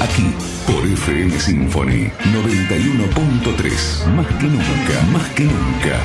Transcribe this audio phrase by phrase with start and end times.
[0.00, 0.34] aquí
[0.66, 4.06] por FM Symphony 91.3.
[4.14, 5.98] Más que nunca, más que nunca.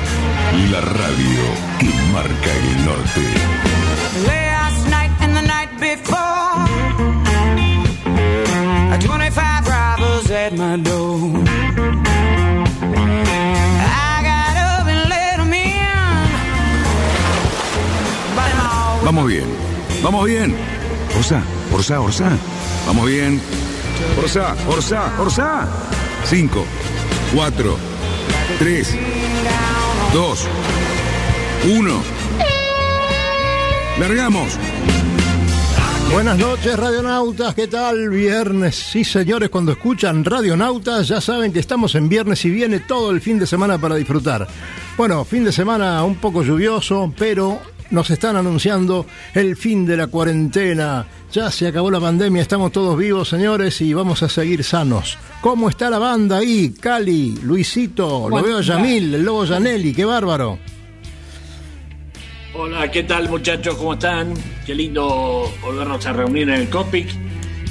[0.70, 1.42] La radio
[1.78, 3.22] que marca el norte.
[4.26, 6.66] Last night and the night before,
[9.00, 11.44] 25 robbers at my door.
[13.80, 15.52] I got up and let 'em
[19.04, 19.44] Vamos bien,
[20.02, 20.54] vamos bien.
[21.16, 22.30] Orsa, Orsa, Orsa.
[22.86, 23.40] Vamos bien.
[24.18, 25.68] Orsa, Orsa, Orsa.
[26.24, 26.64] 5,
[27.34, 27.76] 4,
[28.58, 28.96] 3,
[30.12, 30.48] 2,
[31.78, 32.02] 1.
[33.98, 34.58] Largamos.
[36.12, 37.54] Buenas noches, radionautas.
[37.54, 38.08] ¿Qué tal?
[38.08, 38.76] Viernes.
[38.76, 43.20] Sí, señores, cuando escuchan radionautas ya saben que estamos en viernes y viene todo el
[43.20, 44.46] fin de semana para disfrutar.
[44.96, 47.60] Bueno, fin de semana un poco lluvioso, pero
[47.94, 51.06] nos están anunciando el fin de la cuarentena.
[51.32, 55.16] Ya se acabó la pandemia, estamos todos vivos, señores, y vamos a seguir sanos.
[55.40, 56.74] ¿Cómo está la banda ahí?
[56.78, 60.58] Cali, Luisito, lo veo a Yamil, el lobo Janelli, qué bárbaro.
[62.56, 63.74] Hola, ¿qué tal muchachos?
[63.76, 64.34] ¿Cómo están?
[64.64, 67.08] Qué lindo volvernos a reunir en el Copic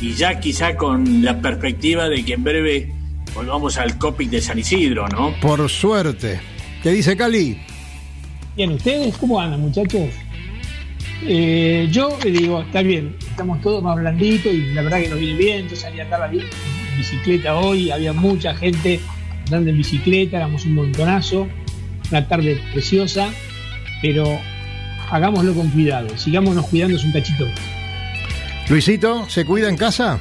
[0.02, 2.94] y ya quizá con la perspectiva de que en breve
[3.34, 5.34] volvamos al Copic de San Isidro, ¿no?
[5.42, 6.42] Por suerte.
[6.82, 7.62] ¿Qué dice Cali?
[8.56, 10.10] Bien, ¿ustedes cómo andan, muchachos?
[11.24, 15.40] Eh, yo digo, está bien, estamos todos más blanditos y la verdad que nos viene
[15.40, 15.68] bien.
[15.68, 16.44] Yo salí a andar en
[16.96, 19.00] bicicleta hoy, había mucha gente
[19.46, 21.48] andando en bicicleta, éramos un montonazo,
[22.12, 23.30] una tarde preciosa,
[24.04, 24.40] pero
[25.10, 27.46] hagámoslo con cuidado, sigámonos cuidándonos un cachito.
[28.70, 30.20] Luisito, ¿se cuida en casa?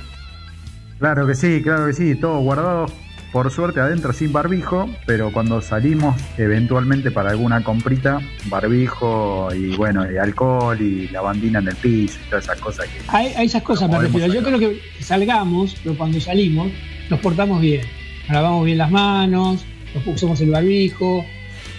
[0.99, 2.87] Claro que sí, claro que sí, todo guardado
[3.33, 10.11] por suerte adentro sin barbijo, pero cuando salimos eventualmente para alguna comprita, barbijo y bueno,
[10.11, 13.01] y alcohol y lavandina en el piso y todas esas cosas que...
[13.09, 14.33] A, a esas cosas me refiero.
[14.33, 16.71] Yo creo que salgamos, pero cuando salimos
[17.09, 17.83] nos portamos bien.
[18.29, 21.25] Nos lavamos bien las manos, nos pusimos el barbijo,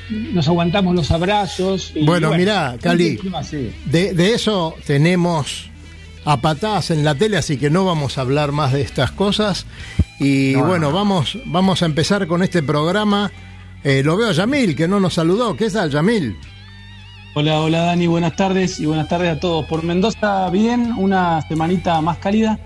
[0.09, 1.91] nos aguantamos los abrazos.
[1.95, 3.17] y Bueno, mirá, Cali.
[3.85, 5.69] De, de eso tenemos
[6.25, 9.65] a patadas en la tele, así que no vamos a hablar más de estas cosas.
[10.19, 10.93] Y No, bueno, no.
[10.95, 13.31] vamos, vamos a empezar con este programa.
[13.83, 15.55] Eh, lo veo a Yamil, que no nos saludó.
[15.55, 16.37] ¿Qué tal, Yamil?
[17.35, 19.65] Hola, hola Dani, buenas tardes y buenas tardes a todos.
[19.65, 22.59] Por Mendoza, bien, una semanita más cálida.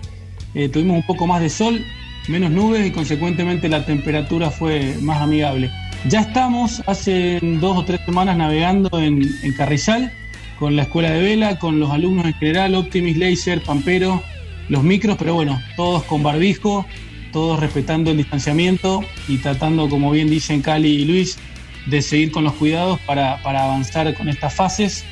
[0.54, 1.82] Eh, tuvimos un poco más de sol,
[2.28, 5.70] menos nubes y consecuentemente la temperatura fue más amigable.
[6.06, 10.12] Ya estamos hace dos o tres semanas navegando en, en Carrizal
[10.58, 14.22] con la escuela de vela, con los alumnos en general, Optimis, Laser, Pampero,
[14.68, 16.84] los micros, pero bueno, todos con barbijo,
[17.32, 21.38] todos respetando el distanciamiento y tratando, como bien dicen Cali y Luis,
[21.86, 25.04] de seguir con los cuidados para, para avanzar con estas fases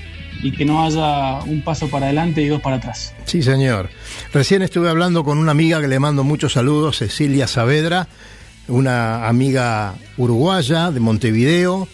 [0.43, 3.15] y que no haya un paso para adelante y dos para atrás.
[3.25, 3.89] Sí, señor.
[4.33, 8.09] Recién estuve hablando con una amiga que le mando muchos saludos, Cecilia Saavedra,
[8.69, 11.89] una amiga uruguaya de Montevideo.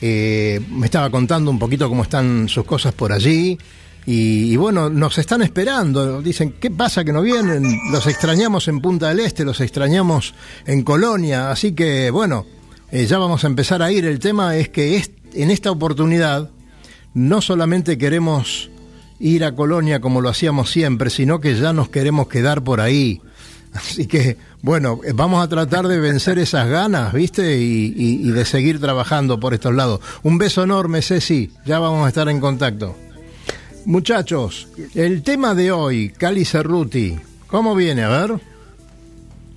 [0.00, 3.58] Eh, me estaba contando un poquito cómo están sus cosas por allí.
[4.04, 6.20] Y, bueno, nos están esperando.
[6.22, 7.62] Dicen, ¿qué pasa que no vienen?
[7.92, 10.34] Los extrañamos en Punta del Este, los extrañamos
[10.66, 11.50] en Colonia.
[11.50, 12.44] Así que bueno,
[12.90, 14.04] eh, ya vamos a empezar a ir.
[14.04, 16.50] El tema es que es- en esta oportunidad
[17.14, 18.70] no solamente queremos
[19.20, 23.20] ir a Colonia como lo hacíamos siempre, sino que ya nos queremos quedar por ahí.
[23.72, 27.56] Así que, bueno, eh, vamos a tratar de vencer esas ganas, ¿viste?
[27.58, 30.00] Y, y- y de seguir trabajando por estos lados.
[30.24, 31.52] Un beso enorme, Ceci.
[31.64, 32.96] Ya vamos a estar en contacto.
[33.84, 37.16] Muchachos, el tema de hoy, Cali Cerruti.
[37.48, 38.04] ¿Cómo viene?
[38.04, 38.40] A ver.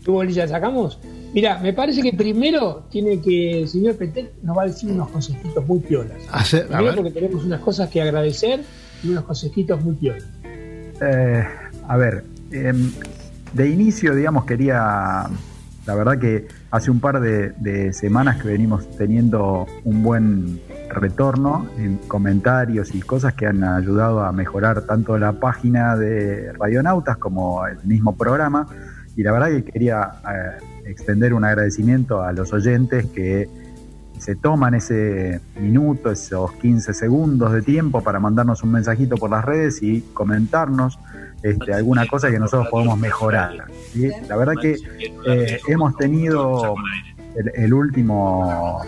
[0.03, 0.99] ¿Qué bolilla sacamos?
[1.33, 5.09] Mira, me parece que primero tiene que el señor Petel nos va a decir unos
[5.09, 6.17] consejitos muy piolas.
[6.31, 6.95] Hace- a Primero ver.
[6.95, 8.63] porque tenemos unas cosas que agradecer
[9.03, 10.23] y unos consejitos muy piolas.
[11.01, 11.43] Eh,
[11.87, 12.91] a ver, em,
[13.53, 15.25] de inicio, digamos, quería,
[15.85, 21.69] la verdad que hace un par de, de semanas que venimos teniendo un buen retorno
[21.77, 27.65] en comentarios y cosas que han ayudado a mejorar tanto la página de Radionautas como
[27.65, 28.67] el mismo programa.
[29.15, 33.47] Y la verdad que quería eh, extender un agradecimiento a los oyentes que
[34.19, 39.45] se toman ese minuto, esos 15 segundos de tiempo para mandarnos un mensajito por las
[39.45, 40.99] redes y comentarnos
[41.41, 43.65] este, alguna cosa que nosotros podemos mejorar.
[43.95, 44.11] ¿Sí?
[44.29, 44.77] La verdad que
[45.25, 46.75] eh, hemos tenido
[47.35, 48.81] el, el último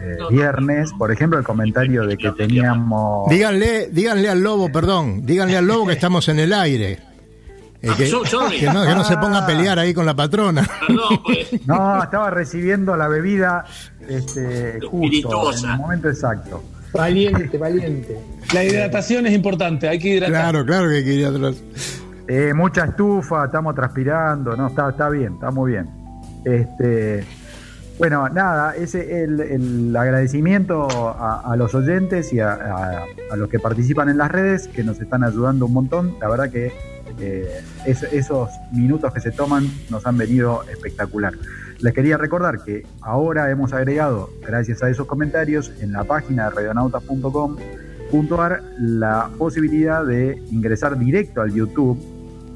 [0.00, 3.28] eh, viernes, por ejemplo, el comentario de que teníamos...
[3.28, 6.98] Díganle, díganle al lobo, perdón, díganle al lobo que estamos en el aire.
[7.82, 8.04] Eh, que,
[8.58, 10.68] que no, que no se ponga a pelear ahí con la patrona.
[10.86, 11.66] Perdón, pues.
[11.66, 13.64] No, estaba recibiendo la bebida
[14.06, 16.62] este, justo, en el momento exacto.
[16.92, 18.18] Valiente, valiente.
[18.52, 20.50] La hidratación es importante, hay que hidratar.
[20.50, 21.62] Claro, claro que quería atrás.
[22.32, 25.90] Eh, mucha estufa, estamos transpirando, no, está, está bien, está muy bien.
[26.44, 27.24] Este,
[27.98, 30.86] bueno, nada, ese el, el agradecimiento
[31.18, 33.04] a, los oyentes y a, a-
[33.36, 36.14] los que participan en las redes, que nos están ayudando un montón.
[36.20, 36.70] La verdad que
[37.18, 41.32] eh, es- esos minutos que se toman nos han venido espectacular.
[41.80, 46.50] Les quería recordar que ahora hemos agregado, gracias a esos comentarios, en la página de
[46.54, 51.98] radionautas.com.ar la posibilidad de ingresar directo al YouTube.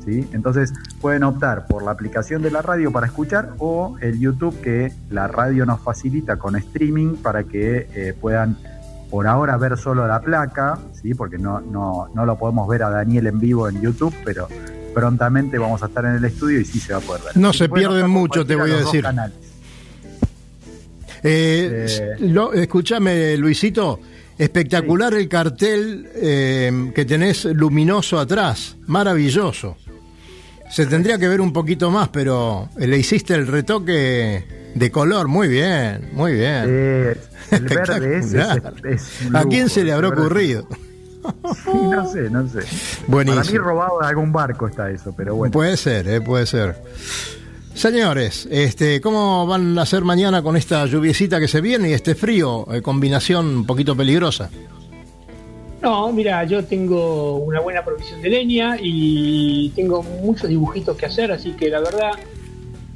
[0.04, 0.28] ¿Sí?
[0.32, 4.92] Entonces pueden optar por la aplicación de la radio para escuchar o el YouTube que
[5.10, 8.56] la radio nos facilita con streaming para que eh, puedan
[9.10, 11.14] por ahora ver solo la placa, ¿sí?
[11.14, 14.48] porque no, no, no lo podemos ver a Daniel en vivo en YouTube, pero
[14.92, 17.36] prontamente vamos a estar en el estudio y sí se va a poder ver.
[17.36, 19.04] No se pierden mucho, te voy a decir.
[21.26, 21.86] Eh,
[22.20, 22.50] Eh.
[22.54, 23.98] escúchame, Luisito,
[24.36, 29.76] espectacular el cartel eh, que tenés luminoso atrás, maravilloso.
[30.70, 34.44] Se tendría que ver un poquito más, pero le hiciste el retoque
[34.74, 36.64] de color, muy bien, muy bien.
[36.66, 37.16] Eh,
[37.50, 38.42] el verde ese
[38.84, 40.66] es, ¿A quién se le habrá ocurrido?
[41.64, 42.60] Sí, no sé, no sé.
[43.06, 43.42] Buenísimo.
[43.42, 45.52] Para mí robado de algún barco está eso, pero bueno.
[45.52, 46.76] Puede ser, eh, puede ser.
[47.74, 52.14] Señores, este, ¿cómo van a ser mañana con esta lluviecita que se viene y este
[52.14, 52.66] frío?
[52.72, 54.50] Eh, combinación un poquito peligrosa.
[55.84, 61.30] No, mira, yo tengo una buena provisión de leña y tengo muchos dibujitos que hacer,
[61.30, 62.12] así que la verdad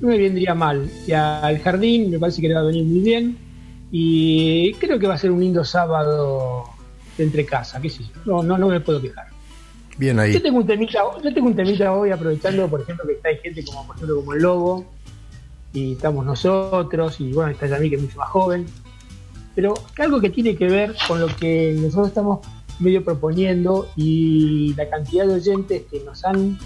[0.00, 0.90] no me vendría mal.
[1.06, 3.36] Y al jardín me parece que le va a venir muy bien
[3.92, 6.64] y creo que va a ser un lindo sábado
[7.18, 8.08] de entre casa, qué sé yo.
[8.24, 9.26] No, no, no me puedo quejar.
[9.98, 10.40] Bien Yo ahí.
[10.40, 13.62] tengo un temita, yo tengo un temita hoy aprovechando, por ejemplo, que está hay gente
[13.66, 14.86] como por ejemplo como el Lobo
[15.74, 18.64] y estamos nosotros y bueno, está Yami que es mucho más joven,
[19.54, 22.38] pero algo que tiene que ver con lo que nosotros estamos
[22.80, 26.58] medio proponiendo y la cantidad de oyentes que nos han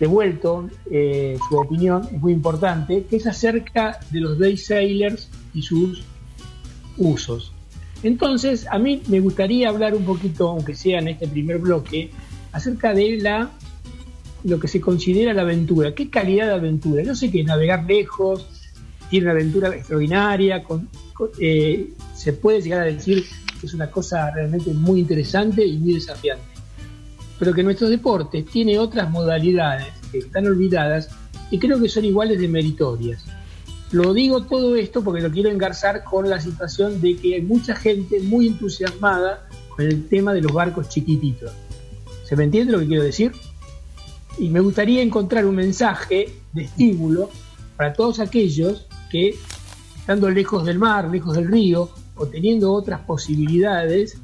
[0.00, 5.62] devuelto eh, su opinión es muy importante, que es acerca de los day sailers y
[5.62, 6.02] sus
[6.96, 7.52] usos.
[8.02, 12.10] Entonces, a mí me gustaría hablar un poquito, aunque sea en este primer bloque,
[12.52, 13.50] acerca de la
[14.44, 15.94] lo que se considera la aventura.
[15.96, 17.02] ¿Qué calidad de aventura?
[17.02, 18.46] Yo sé que navegar lejos
[19.10, 20.88] tiene una aventura extraordinaria, con-
[21.40, 23.24] eh, se puede llegar a decir
[23.66, 26.44] es una cosa realmente muy interesante y muy desafiante.
[27.38, 31.08] Pero que nuestros deportes tiene otras modalidades que están olvidadas
[31.50, 33.24] y creo que son iguales de meritorias.
[33.90, 37.74] Lo digo todo esto porque lo quiero engarzar con la situación de que hay mucha
[37.74, 41.52] gente muy entusiasmada con el tema de los barcos chiquititos.
[42.24, 43.32] ¿Se me entiende lo que quiero decir?
[44.38, 47.30] Y me gustaría encontrar un mensaje de estímulo
[47.76, 49.34] para todos aquellos que,
[49.96, 54.18] estando lejos del mar, lejos del río, o teniendo otras posibilidades,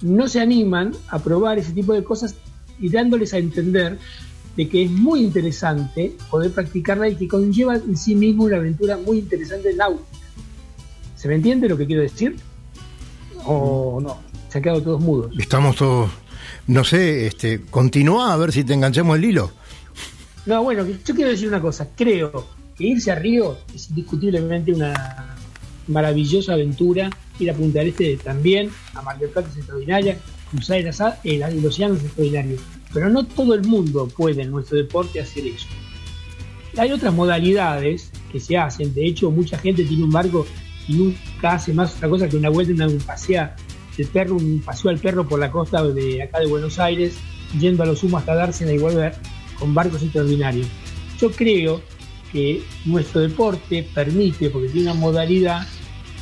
[0.00, 2.34] no se animan a probar ese tipo de cosas
[2.78, 3.98] y dándoles a entender
[4.56, 8.96] de que es muy interesante poder practicarla y que conlleva en sí mismo una aventura
[8.96, 10.06] muy interesante náutica.
[11.14, 12.36] ¿Se me entiende lo que quiero decir?
[13.44, 14.18] ¿O no?
[14.48, 15.32] Se han quedado todos mudos.
[15.38, 16.10] Estamos todos,
[16.66, 19.50] no sé, este, continúa a ver si te enganchamos el hilo.
[20.46, 21.88] No, bueno, yo quiero decir una cosa.
[21.96, 22.46] Creo
[22.76, 25.35] que irse a Río es indiscutiblemente una
[25.86, 27.10] maravillosa aventura.
[27.38, 30.18] Ir a Punta Este también, a Mar del Plata es extraordinaria,
[30.50, 32.56] cruzar el, el, océano es extraordinario.
[32.92, 35.66] Pero no todo el mundo puede en nuestro deporte hacer eso.
[36.78, 38.94] Hay otras modalidades que se hacen.
[38.94, 40.46] De hecho, mucha gente tiene un barco
[40.88, 43.56] y nunca hace más otra cosa que una vuelta, una un pasea
[43.98, 47.16] el perro, un paseo al perro por la costa de acá de Buenos Aires,
[47.58, 49.14] yendo a lo sumo hasta Dársena y volver
[49.58, 50.66] con barcos extraordinarios.
[51.18, 51.80] Yo creo
[52.32, 55.66] que nuestro deporte permite, porque tiene una modalidad,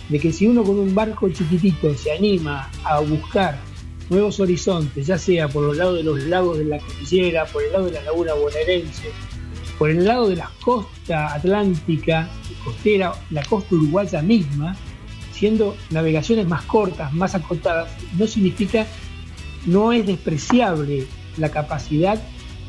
[0.08, 3.58] de que si uno con un barco chiquitito se anima a buscar
[4.10, 7.72] nuevos horizontes, ya sea por los lados de los lagos de la cordillera, por el
[7.72, 9.10] lado de la laguna bonaerense,
[9.78, 12.28] por el lado de la costa atlántica,
[12.64, 14.76] costera, la costa uruguaya misma,
[15.32, 18.86] siendo navegaciones más cortas, más acotadas, no significa,
[19.66, 21.06] no es despreciable
[21.38, 22.22] la capacidad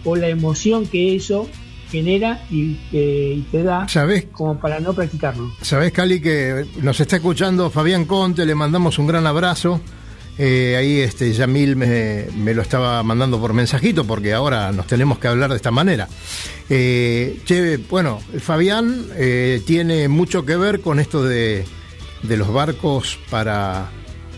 [0.03, 1.47] o la emoción que eso
[1.89, 4.25] genera y, eh, y te da ¿Sabés?
[4.31, 5.51] como para no practicarlo.
[5.61, 9.81] Sabés, Cali, que nos está escuchando Fabián Conte, le mandamos un gran abrazo.
[10.37, 15.17] Eh, ahí este Yamil me, me, lo estaba mandando por mensajito porque ahora nos tenemos
[15.17, 16.09] que hablar de esta manera.
[16.69, 21.63] Eh, che, bueno, Fabián eh, tiene mucho que ver con esto de,
[22.23, 23.89] de los barcos para,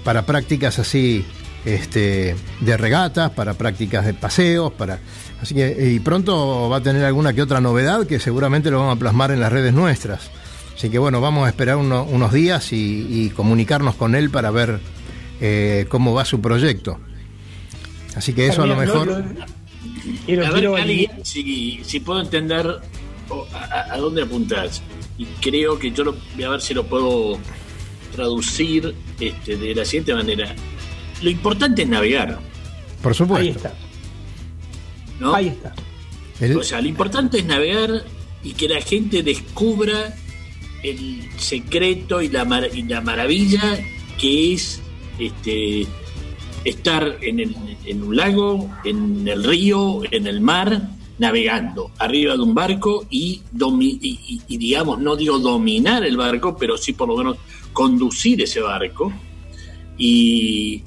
[0.03, 1.25] para prácticas así
[1.65, 4.99] este, de regatas, para prácticas de paseos, para
[5.41, 8.95] así que y pronto va a tener alguna que otra novedad que seguramente lo vamos
[8.95, 10.29] a plasmar en las redes nuestras.
[10.75, 14.51] Así que bueno, vamos a esperar uno, unos días y, y comunicarnos con él para
[14.51, 14.79] ver
[15.41, 16.99] eh, cómo va su proyecto.
[18.15, 19.11] Así que eso a lo mejor.
[19.11, 22.79] a ver, Cali, si, si, puedo entender
[23.53, 24.81] a, a, dónde apuntas.
[25.17, 27.37] Y creo que yo lo, voy a ver si lo puedo
[28.15, 30.55] traducir este, de la siguiente manera.
[31.21, 32.39] Lo importante es navegar.
[33.01, 33.43] Por supuesto.
[33.43, 33.73] Ahí está.
[35.19, 35.33] ¿No?
[35.33, 35.73] Ahí está.
[36.39, 36.57] El...
[36.57, 38.03] O sea, lo importante es navegar
[38.43, 40.15] y que la gente descubra
[40.83, 43.79] el secreto y la, mar y la maravilla
[44.17, 44.81] que es
[45.19, 45.87] este,
[46.63, 47.55] estar en, el,
[47.85, 53.41] en, un lago, en el río, en el mar, navegando arriba de un barco y,
[53.51, 57.37] y, y, y, digamos, no digo dominar el barco, pero sí por lo menos
[57.73, 59.11] conducir ese barco.
[59.97, 60.83] Y,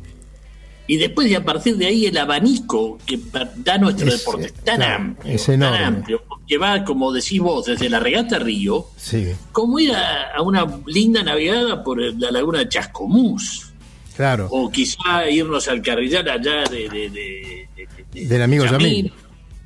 [0.93, 3.17] y después de a partir de ahí el abanico que
[3.59, 7.39] da nuestro es, deporte es tan claro, amplio, es tan amplio, que va, como decís
[7.41, 12.31] vos, desde la regata Río, Sí, como ir a, a una linda navegada por la
[12.33, 13.73] laguna de Chascomús
[14.17, 14.49] claro.
[14.51, 17.69] o quizá irnos al carrillar allá de, de, de,
[18.13, 19.13] de Del amigo Yamil.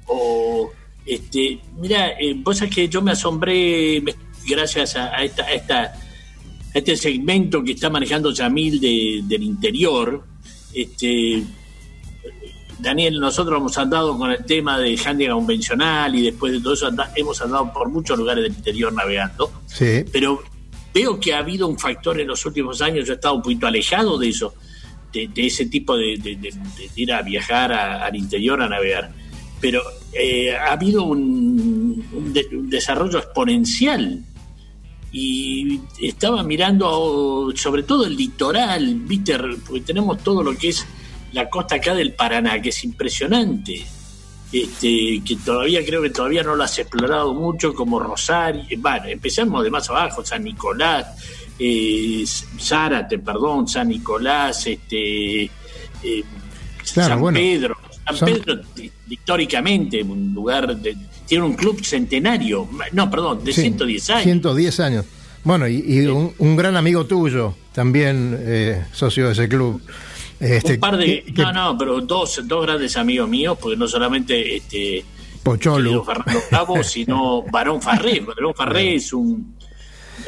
[0.06, 0.70] O,
[1.06, 4.14] este, mira, eh, vos sabés que yo me asombré me-
[4.46, 5.94] gracias a, a esta, a esta, a
[6.74, 10.22] este segmento que está manejando Yamil de, del interior.
[10.74, 11.42] Este,
[12.78, 16.86] Daniel, nosotros hemos andado con el tema de handicap convencional y después de todo eso
[16.88, 19.50] anda- hemos andado por muchos lugares del interior navegando.
[19.66, 20.42] Sí, pero
[20.92, 23.66] veo que ha habido un factor en los últimos años, yo he estado un poquito
[23.66, 24.54] alejado de eso,
[25.12, 28.68] de, de ese tipo de, de- de- de ir a viajar a- al interior a
[28.68, 29.12] navegar,
[29.60, 29.80] pero
[30.12, 34.20] eh, ha habido un, un de- un desarrollo exponencial
[35.16, 39.38] y estaba mirando sobre todo el litoral, ¿viste?
[39.64, 40.84] porque tenemos todo lo que es
[41.32, 43.84] la costa acá del Paraná, que es impresionante
[44.52, 49.62] este, que todavía creo que todavía no lo has explorado mucho, como Rosario, bueno, empezamos
[49.64, 51.06] de más abajo, San Nicolás,
[51.58, 52.24] eh,
[52.60, 55.50] Zárate, perdón, San Nicolás, este, eh,
[56.92, 57.76] Claro, San bueno, Pedro.
[58.04, 63.52] San son- Pedro, hi- históricamente, un lugar, de- tiene un club centenario, no, perdón, de
[63.52, 64.22] sí, 110 años.
[64.24, 65.04] 110 años.
[65.44, 69.80] Bueno, y, y un, un gran amigo tuyo, también eh, socio de ese club.
[70.40, 73.86] Este, un par de, que- no, no, pero dos, dos grandes amigos míos, porque no
[73.86, 75.04] solamente este,
[75.42, 76.02] Pocholo.
[76.04, 78.20] Fernando Cabo, sino Barón Farré.
[78.20, 79.54] Barón Farré es un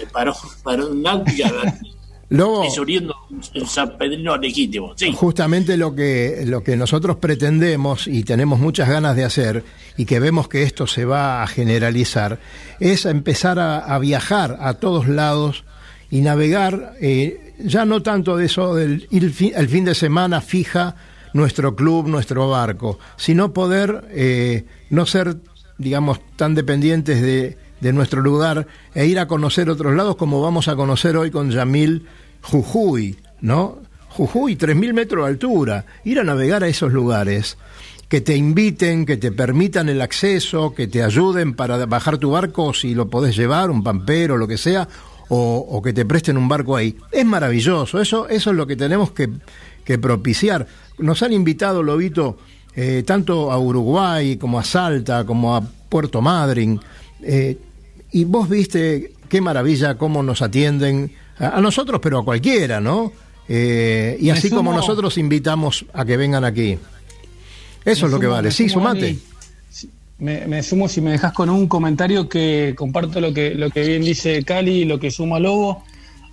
[0.01, 0.35] eh, varón,
[0.65, 1.51] varón náutica,
[2.29, 4.93] Lobo, es oriundo un San Pedrino legítimo.
[4.97, 9.63] Sí, justamente lo que, lo que nosotros pretendemos y tenemos muchas ganas de hacer
[9.97, 12.41] y que vemos que esto se va a generalizar
[12.81, 15.65] es empezar a, a viajar a todos lados
[16.11, 20.41] y navegar, eh, ya no tanto de eso del ir fi- el fin de semana
[20.41, 20.97] fija
[21.33, 25.37] nuestro club, nuestro barco, sino poder eh, no ser,
[25.79, 27.57] digamos, tan dependientes de,
[27.87, 31.51] de nuestro lugar e ir a conocer otros lados como vamos a conocer hoy con
[31.51, 32.05] Yamil
[32.43, 33.79] Jujuy, ¿no?
[34.09, 37.59] Jujuy, 3.000 metros de altura, ir a navegar a esos lugares,
[38.09, 42.75] que te inviten, que te permitan el acceso, que te ayuden para bajar tu barco
[42.75, 44.89] si lo podés llevar, un pampero, lo que sea,
[45.29, 46.97] o, que te presten un barco ahí.
[47.13, 49.29] Es maravilloso, eso, eso es lo que tenemos que,
[49.85, 50.67] que propiciar.
[50.99, 52.39] Nos han invitado, Lobito,
[52.75, 56.81] eh, tanto a Uruguay como a Salta, como a Puerto Madryn,
[57.23, 57.59] eh,
[58.19, 63.13] y vos viste qué maravilla cómo nos atienden a, a nosotros, pero a cualquiera, ¿no?
[63.49, 66.79] Eh, y así como nosotros invitamos a que vengan aquí.
[67.85, 68.51] Eso es lo que sumo- vale.
[68.51, 69.19] Sí, sumate.
[70.19, 73.87] Me, me sumo si me dejas con un comentario que comparto lo que, lo que
[73.87, 75.85] bien dice Cali y lo que suma Lobo.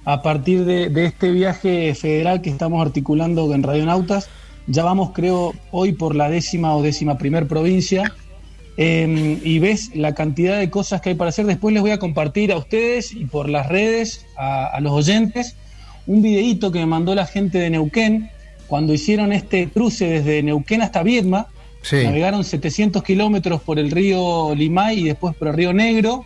[0.06, 4.30] A partir de, de este viaje federal que estamos articulando en Radionautas,
[4.68, 8.13] ya vamos, creo, hoy por la décima o décima primer provincia.
[8.77, 11.46] Eh, y ves la cantidad de cosas que hay para hacer.
[11.46, 15.56] Después les voy a compartir a ustedes y por las redes, a, a los oyentes,
[16.08, 18.30] un videíto que me mandó la gente de Neuquén
[18.68, 21.48] cuando hicieron este cruce desde Neuquén hasta Viedma.
[21.82, 21.98] Sí.
[22.03, 26.25] Navegaron 700 kilómetros por el río Limay y después por el río Negro,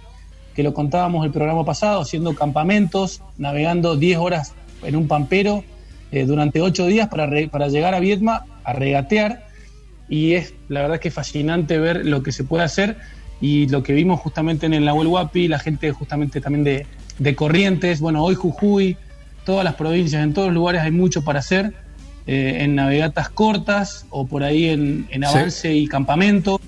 [0.56, 5.64] que lo contábamos el programa pasado, haciendo campamentos, navegando 10 horas en un pampero
[6.12, 9.47] eh, durante 8 días para, re- para llegar a Viedma a regatear.
[10.10, 12.98] Y es la verdad que es fascinante ver lo que se puede hacer
[13.42, 16.88] y lo que vimos justamente en el Nahuel Huapi, la gente justamente también de,
[17.20, 18.98] de Corrientes, bueno, hoy Jujuy,
[19.46, 21.74] todas las provincias, en todos los lugares hay mucho para hacer
[22.26, 26.60] eh, en navegatas cortas o por ahí en, en avance y campamento.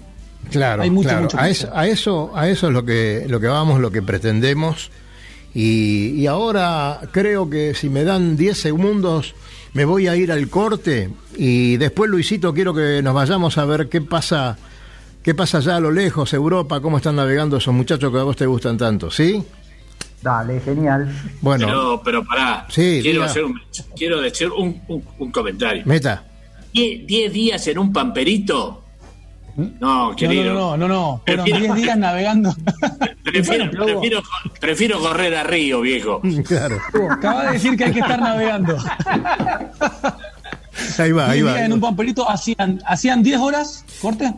[0.51, 1.23] Claro, Hay mucho, claro.
[1.23, 4.01] mucho a, eso, a eso, a eso es lo que, lo que vamos, lo que
[4.01, 4.91] pretendemos.
[5.53, 9.35] Y, y ahora creo que si me dan 10 segundos
[9.73, 13.87] me voy a ir al corte y después Luisito quiero que nos vayamos a ver
[13.89, 14.57] qué pasa,
[15.23, 18.35] qué pasa allá a lo lejos, Europa, cómo están navegando esos muchachos que a vos
[18.35, 19.43] te gustan tanto, ¿sí?
[20.21, 21.09] Dale, genial.
[21.41, 23.59] Bueno, Pero, pero pará, Sí, quiero, hacer un,
[23.95, 25.83] quiero decir un, un- un comentario.
[25.85, 26.25] meta.
[26.73, 28.83] ¿Die- ¿Diez días en un pamperito?
[29.79, 30.53] No, No, querido.
[30.53, 31.21] no, no, no, no.
[31.25, 32.55] Fueron Prefiero- 10 días navegando.
[33.23, 34.21] Prefiero, prefiero,
[34.59, 36.21] prefiero correr a Río, viejo.
[36.47, 36.77] Claro,
[37.11, 38.75] Acaba de decir que hay que estar navegando.
[40.97, 41.65] ahí va, ahí 10 va.
[41.65, 44.33] en un pamperito hacían, hacían 10 horas, corte.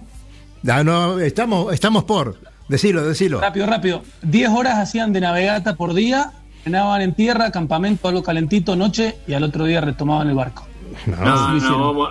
[0.67, 2.37] Ah, no, estamos, estamos por,
[2.67, 3.39] decilo, decilo.
[3.41, 4.03] Rápido, rápido.
[4.23, 6.31] 10 horas hacían de navegata por día,
[6.63, 10.67] frenaban en tierra, campamento, algo calentito, noche, y al otro día retomaban el barco.
[11.05, 11.79] No, hicieron.
[11.79, 12.09] no, vamos,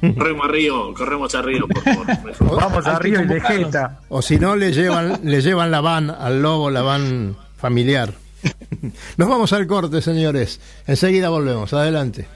[0.00, 2.06] corremos a Río, corremos a Río, por favor.
[2.60, 3.40] Vamos a Río y de.
[3.40, 4.00] Jeta.
[4.08, 8.12] O si no, le llevan, le llevan la van al lobo, la van familiar.
[9.16, 10.60] Nos vamos al corte, señores.
[10.86, 11.72] Enseguida volvemos.
[11.72, 12.28] Adelante.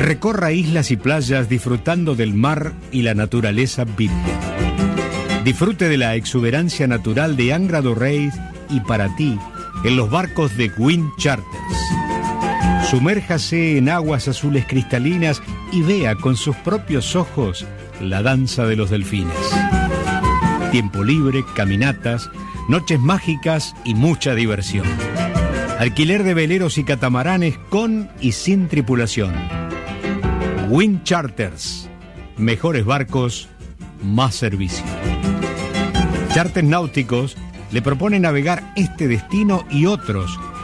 [0.00, 4.38] Recorra islas y playas disfrutando del mar y la naturaleza virgen.
[5.44, 8.34] Disfrute de la exuberancia natural de Angra do Reis
[8.70, 9.38] y para ti
[9.84, 12.07] en los barcos de Wind Charters.
[12.90, 15.42] Sumérjase en aguas azules cristalinas
[15.72, 17.66] y vea con sus propios ojos
[18.00, 19.36] la danza de los delfines.
[20.72, 22.30] Tiempo libre, caminatas,
[22.66, 24.86] noches mágicas y mucha diversión.
[25.78, 29.34] Alquiler de veleros y catamaranes con y sin tripulación.
[30.70, 31.90] Wind Charters.
[32.38, 33.50] Mejores barcos,
[34.02, 34.86] más servicio.
[36.32, 37.36] Charters náuticos
[37.70, 40.40] le propone navegar este destino y otros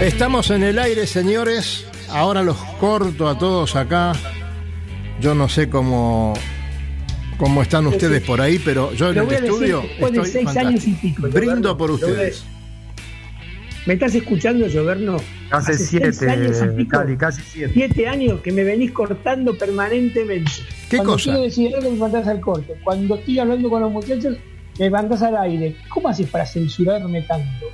[0.00, 1.86] Estamos en el aire, señores.
[2.08, 4.12] Ahora los corto a todos acá.
[5.20, 6.32] Yo no sé cómo,
[7.36, 10.56] cómo están ustedes por ahí, pero yo en el decir estudio después de estoy seis
[10.56, 12.44] años y pico, Brindo Roberto, por ustedes.
[13.84, 15.18] ¿Me estás escuchando, Lloverno?
[15.50, 17.72] Hace seis siete, años y pico, Cali, casi siete.
[17.74, 20.50] siete años que me venís cortando permanentemente.
[20.88, 21.24] ¿Qué Cuando cosa?
[21.24, 22.74] quiero decir algo, me mandás al corte.
[22.82, 24.38] Cuando estoy hablando con los muchachos,
[24.78, 25.76] me mandás al aire.
[25.90, 27.66] ¿Cómo haces para censurarme tanto?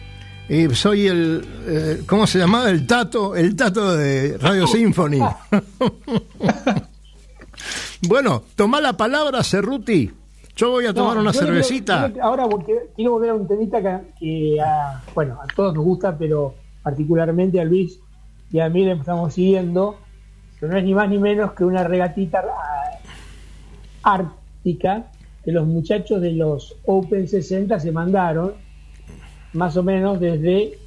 [0.49, 2.71] Y soy el, eh, ¿cómo se llamaba?
[2.71, 5.19] El tato, el tato de Radio Symphony.
[8.09, 10.11] bueno, toma la palabra, Cerruti.
[10.55, 12.11] Yo voy a tomar No, una cervecita.
[12.11, 15.85] quiero- ahora porque quiero volver a un temita que, que a, bueno, a todos nos
[15.85, 17.99] gusta, pero particularmente a Luis
[18.53, 19.99] y a mí le estamos siguiendo,
[20.61, 22.99] que no es ni más ni menos que una regatita ah,
[24.03, 25.07] ártica
[25.45, 28.55] que los muchachos de los Open 60 se mandaron,
[29.57, 30.79] más o menos desde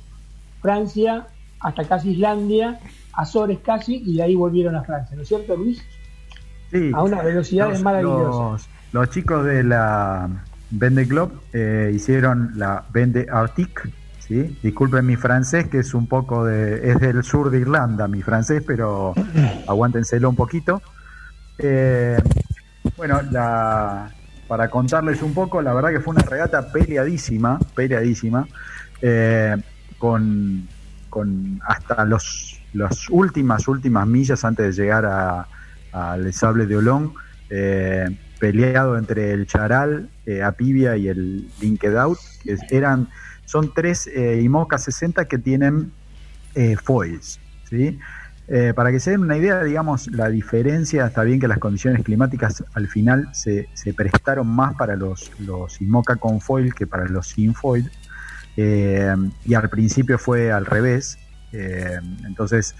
[0.62, 1.28] Francia
[1.60, 2.80] hasta casi Islandia,
[3.14, 5.84] Azores casi, y de ahí volvieron a Francia, ¿no es cierto, Luis?
[6.72, 6.92] Sí.
[6.94, 8.52] A unas velocidades Los- maravillosas.
[8.52, 10.30] Los, los chicos de la
[10.72, 13.90] Vende Club eh, hicieron la Vende Arctic.
[14.20, 14.58] ¿sí?
[14.62, 16.92] Disculpen mi francés, que es un poco de.
[16.92, 19.14] es del sur de Irlanda, mi francés, pero
[19.68, 20.82] aguántenselo un poquito.
[21.58, 22.18] Eh,
[22.96, 24.12] bueno, la,
[24.50, 28.48] para contarles un poco, la verdad que fue una regata peleadísima, peleadísima,
[29.02, 29.56] eh,
[29.98, 30.68] con,
[31.10, 35.48] con hasta los las últimas, últimas millas antes de llegar a,
[35.92, 37.14] al Sable de Olón,
[37.50, 38.10] eh,
[38.40, 43.08] peleado entre el Charal, eh, Apivia y el Linkedout, que eran,
[43.46, 45.92] son tres eh, IMOCA 60 que tienen
[46.56, 48.00] eh, foils, ¿sí?
[48.52, 52.04] Eh, para que se den una idea, digamos, la diferencia, está bien que las condiciones
[52.04, 57.28] climáticas al final se, prestaron más para los, los IMOCA con foil que para los
[57.28, 57.92] sin foil,
[58.58, 61.20] eh, y al principio fue al revés,
[61.52, 62.76] eh, entonces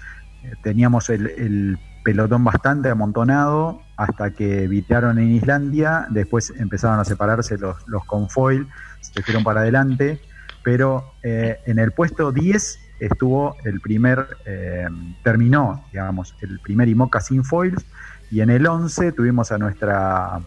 [0.64, 7.58] teníamos el, el pelotón bastante amontonado hasta que vitearon en Islandia, después empezaron a separarse
[7.58, 8.66] los, los con foil,
[9.02, 10.20] se fueron para adelante,
[10.64, 14.86] pero en el puesto 10 estuvo el primer, eh,
[15.24, 17.84] terminó, digamos, el primer IMOCA sin foils,
[18.30, 20.40] y en el 11 tuvimos a nuestra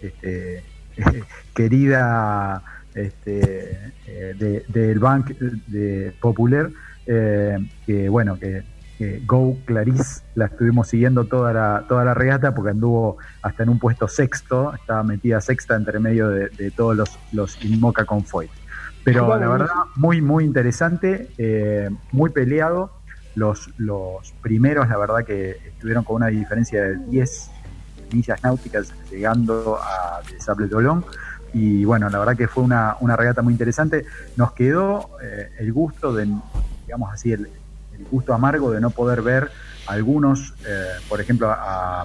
[0.00, 0.62] este,
[1.54, 2.62] querida
[2.94, 5.30] este, eh, de- del Bank
[5.66, 6.70] de Popular,
[7.06, 8.62] eh, que bueno, que,
[9.26, 13.78] Go Clarice la estuvimos siguiendo toda la, toda la regata porque anduvo hasta en un
[13.78, 18.48] puesto sexto, estaba metida sexta entre medio de, de todos los, los Inmoca con foil.
[19.06, 22.90] Pero Bueno, la verdad, muy, muy interesante, eh, muy peleado.
[23.36, 27.50] Los, los primeros, la verdad, que estuvieron con una diferencia de 10
[28.12, 31.04] millas náuticas llegando a Sable de Olón.
[31.54, 34.06] Y bueno, la verdad que fue una, una regata muy interesante.
[34.34, 36.26] Nos quedó eh, el gusto de,
[36.84, 37.48] digamos así, el,
[37.96, 39.52] el gusto amargo de no poder ver
[39.86, 42.04] algunos, eh, por ejemplo, a,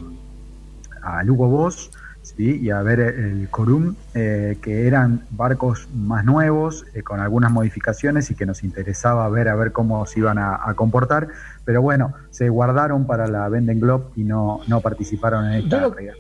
[1.01, 1.89] a Lugo Boss
[2.35, 2.59] ¿sí?
[2.61, 8.29] y a ver el Corum, eh, que eran barcos más nuevos, eh, con algunas modificaciones
[8.31, 11.27] y que nos interesaba ver a ver cómo se iban a, a comportar.
[11.65, 15.81] Pero bueno, se guardaron para la Venden Globe y no, no participaron en esta Yo
[15.89, 16.19] lo- regata.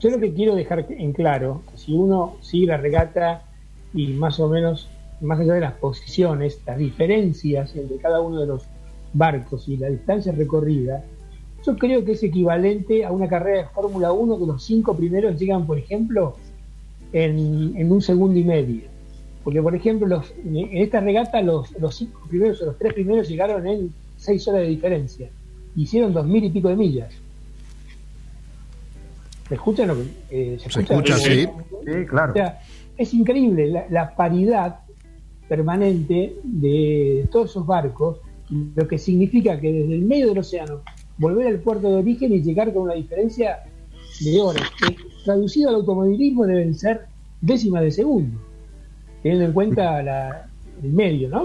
[0.00, 3.42] Yo lo que quiero dejar en claro, que si uno sigue la regata
[3.92, 4.88] y más o menos,
[5.20, 8.66] más allá de las posiciones, las diferencias entre cada uno de los
[9.12, 11.04] barcos y la distancia recorrida,
[11.66, 15.38] yo creo que es equivalente a una carrera de Fórmula 1 que los cinco primeros
[15.38, 16.36] llegan, por ejemplo,
[17.12, 18.82] en, en un segundo y medio.
[19.42, 23.28] Porque, por ejemplo, los, en esta regata los, los cinco primeros o los tres primeros
[23.28, 25.28] llegaron en seis horas de diferencia.
[25.76, 27.12] Hicieron dos mil y pico de millas.
[29.50, 29.88] ¿Me escuchan?
[29.88, 31.46] lo que- eh, Se escucha, sí.
[31.84, 32.32] Sí, claro.
[32.32, 32.60] O sea,
[32.96, 34.80] es increíble la, la paridad
[35.48, 38.18] permanente de todos esos barcos,
[38.74, 40.80] lo que significa que desde el medio del océano
[41.18, 43.58] volver al puerto de origen y llegar con una diferencia
[44.20, 47.06] de horas, que traducido al automovilismo deben ser
[47.40, 48.38] décimas de segundo,
[49.22, 50.46] teniendo en cuenta la-
[50.82, 51.44] el medio, ¿no?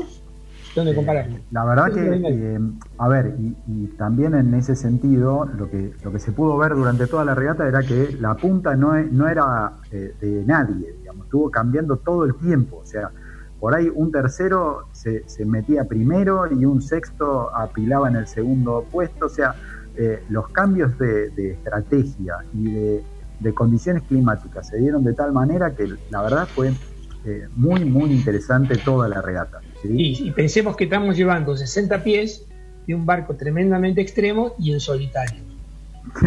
[0.75, 1.38] Donde compararlo.
[1.51, 2.60] La verdad que- eh,
[2.97, 6.73] a ver, y, y también en ese sentido, lo que, lo que se pudo ver
[6.75, 10.93] durante toda la regata era que la punta no, e- no era eh, de nadie,
[10.99, 12.77] digamos, estuvo cambiando todo el tiempo.
[12.77, 13.12] O sea,
[13.62, 18.88] por ahí un tercero se, se metía primero y un sexto apilaba en el segundo
[18.91, 19.28] puesto.
[19.28, 19.54] O sea,
[19.95, 23.04] eh, los cambios de, de estrategia y de,
[23.39, 26.71] de condiciones climáticas se dieron de tal manera que la verdad fue
[27.24, 29.60] eh, muy, muy interesante toda la regata.
[29.84, 29.89] ¿sí?
[29.91, 32.47] Y, y pensemos que estamos llevando 60 pies
[32.88, 35.43] de un barco tremendamente extremo y en solitario,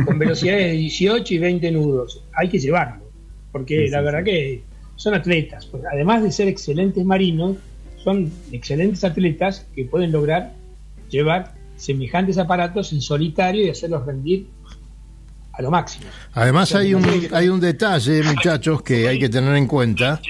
[0.07, 2.25] con velocidades de 18 y 20 nudos.
[2.33, 3.03] Hay que llevarlo,
[3.51, 4.63] porque Sí, sí, la verdad que
[4.97, 5.67] son atletas.
[5.67, 7.57] Pues, además de ser excelentes marinos,
[8.03, 10.55] son excelentes atletas que pueden lograr
[11.09, 14.47] llevar semejantes aparatos en solitario y hacerlos rendir
[15.53, 16.07] a lo máximo.
[16.33, 20.21] Además hay un, hay un detalle, muchachos, que hay que tener en cuenta,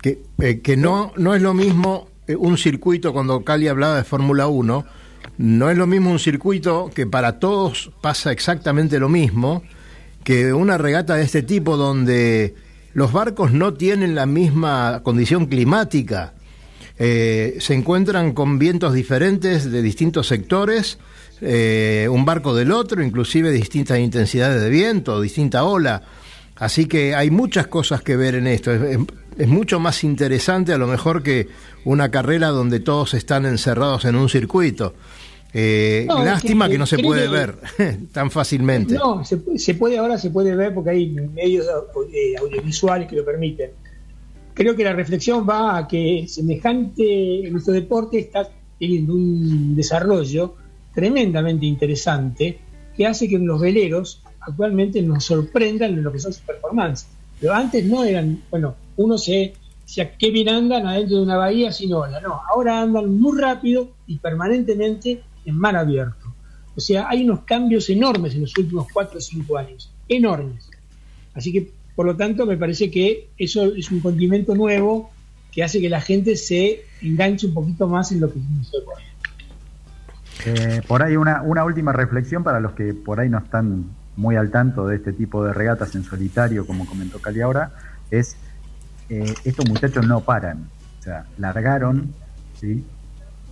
[0.00, 4.04] que, eh, que no, no es lo mismo eh, un circuito, cuando Cali hablaba de
[4.04, 4.84] Fórmula 1,
[5.38, 9.62] no es lo mismo un circuito que para todos pasa exactamente lo mismo,
[10.24, 12.54] que una regata de este tipo donde
[12.98, 16.34] los barcos no tienen la misma condición climática,
[16.98, 20.98] eh, se encuentran con vientos diferentes de distintos sectores,
[21.40, 26.02] eh, un barco del otro, inclusive distintas intensidades de viento, distinta ola.
[26.56, 28.72] Así que hay muchas cosas que ver en esto.
[28.72, 28.98] Es,
[29.46, 31.46] mucho más interesante a lo mejor que
[31.84, 34.94] una carrera donde todos están encerrados en un circuito.
[35.54, 37.54] Eh, No, es lástima que- que, no se puede que- ver
[38.12, 38.94] tan fácilmente.
[38.94, 41.66] No, se puede ahora se puede ver porque hay medios
[42.12, 43.70] eh, audiovisuales que lo permiten.
[44.54, 50.54] Creo que la reflexión va a que semejante nuestro deporte está teniendo un desarrollo
[50.94, 52.58] tremendamente interesante
[52.96, 57.08] que hace que los veleros actualmente nos sorprendan en lo que son sus performances.
[57.40, 59.52] Pero antes no eran, bueno, uno se
[59.86, 62.20] decía, qué bien andan adentro de una bahía sin ola.
[62.20, 66.34] No, ahora andan muy rápido y permanentemente en mar abierto.
[66.76, 69.90] O sea, hay unos cambios enormes en los últimos 4 o 5 años.
[70.08, 70.70] enormes.
[71.34, 75.10] Así que, por lo tanto, me parece que eso es un condimento nuevo
[75.52, 78.38] que hace que la gente se enganche un poquito más en lo que.
[80.46, 84.36] Eh, por ahí una, una última reflexión para los que por ahí no están muy
[84.36, 87.72] al tanto de este tipo de regatas en solitario, como comentó Cali ahora,
[88.10, 88.36] es
[89.08, 90.68] eh, estos muchachos no paran.
[91.00, 92.14] O sea, largaron
[92.60, 92.84] ¿sí?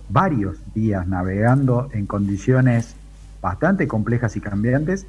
[0.09, 2.95] Varios días navegando en condiciones
[3.41, 5.05] bastante complejas y cambiantes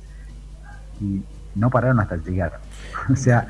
[1.01, 1.23] y
[1.55, 2.61] no pararon hasta llegar.
[3.11, 3.49] O sea,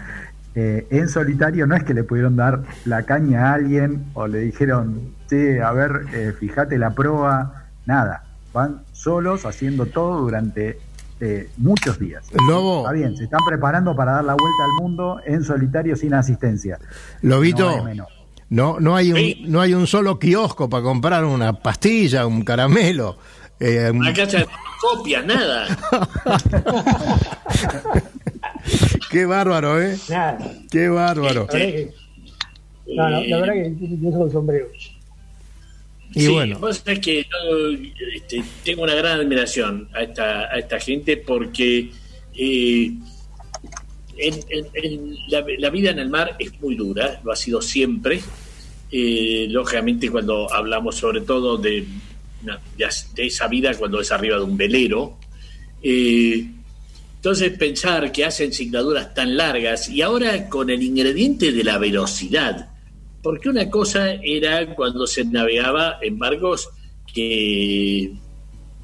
[0.55, 4.41] eh, en solitario no es que le pudieron dar la caña a alguien o le
[4.41, 8.25] dijeron, sí, a ver, eh, fíjate la prueba, nada.
[8.53, 10.79] Van solos haciendo todo durante
[11.21, 12.27] eh, muchos días.
[12.49, 12.79] Lobo.
[12.81, 16.79] Está bien, se están preparando para dar la vuelta al mundo en solitario sin asistencia.
[17.23, 17.89] Lobito.
[17.95, 18.07] No.
[18.51, 23.19] No, no hay un, no hay un solo kiosco para comprar una pastilla, un caramelo.
[23.61, 24.47] eh, un- Una cacha de
[24.81, 25.67] copias, nada.
[29.11, 29.97] qué bárbaro, ¿eh?
[30.09, 30.39] Nada.
[30.71, 31.47] Qué bárbaro.
[31.51, 31.93] La verdad que,
[32.87, 34.67] no, no, la verdad que yo soy el sombrero.
[36.15, 36.59] Y sí, bueno.
[36.59, 37.79] vos sabés que yo
[38.17, 41.91] este, tengo una gran admiración a esta, a esta gente porque
[42.35, 42.93] eh,
[44.19, 45.17] en-
[45.59, 48.21] la, vida en el mar es muy dura, lo ha sido siempre.
[48.91, 51.87] Eh, lógicamente cuando hablamos sobre todo de,
[53.17, 55.19] esa vida cuando es arriba de un velero,
[55.83, 56.47] eh,
[57.17, 62.71] entonces pensar que hacen signaduras tan largas y ahora con el ingrediente de la velocidad,
[63.23, 66.69] porque una cosa era cuando se navegaba en barcos
[67.13, 68.13] que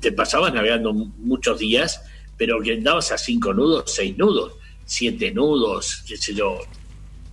[0.00, 2.02] te pasabas navegando mu- muchos días,
[2.36, 6.58] pero que andabas a cinco nudos, seis nudos, siete nudos, qué sé yo.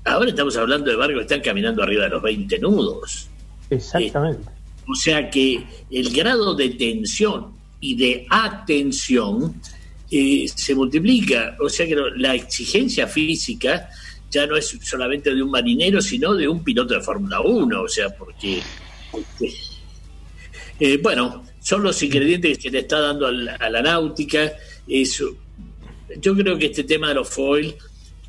[0.05, 3.27] Ahora estamos hablando de barcos que están caminando arriba de los 20 nudos.
[3.69, 4.49] Exactamente.
[4.87, 9.61] O sea que el grado de tensión y de atención
[10.09, 11.55] eh, se multiplica.
[11.59, 13.89] O sea que la exigencia física
[14.29, 17.81] ya no es solamente de un marinero, sino de un piloto de Fórmula 1.
[17.81, 18.61] O sea, porque.
[19.13, 19.53] este,
[20.79, 24.51] eh, bueno, son los ingredientes que se le está dando al- a la náutica.
[24.87, 25.35] Eso.
[26.19, 27.75] Yo creo que este tema de los foil,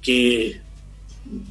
[0.00, 0.60] que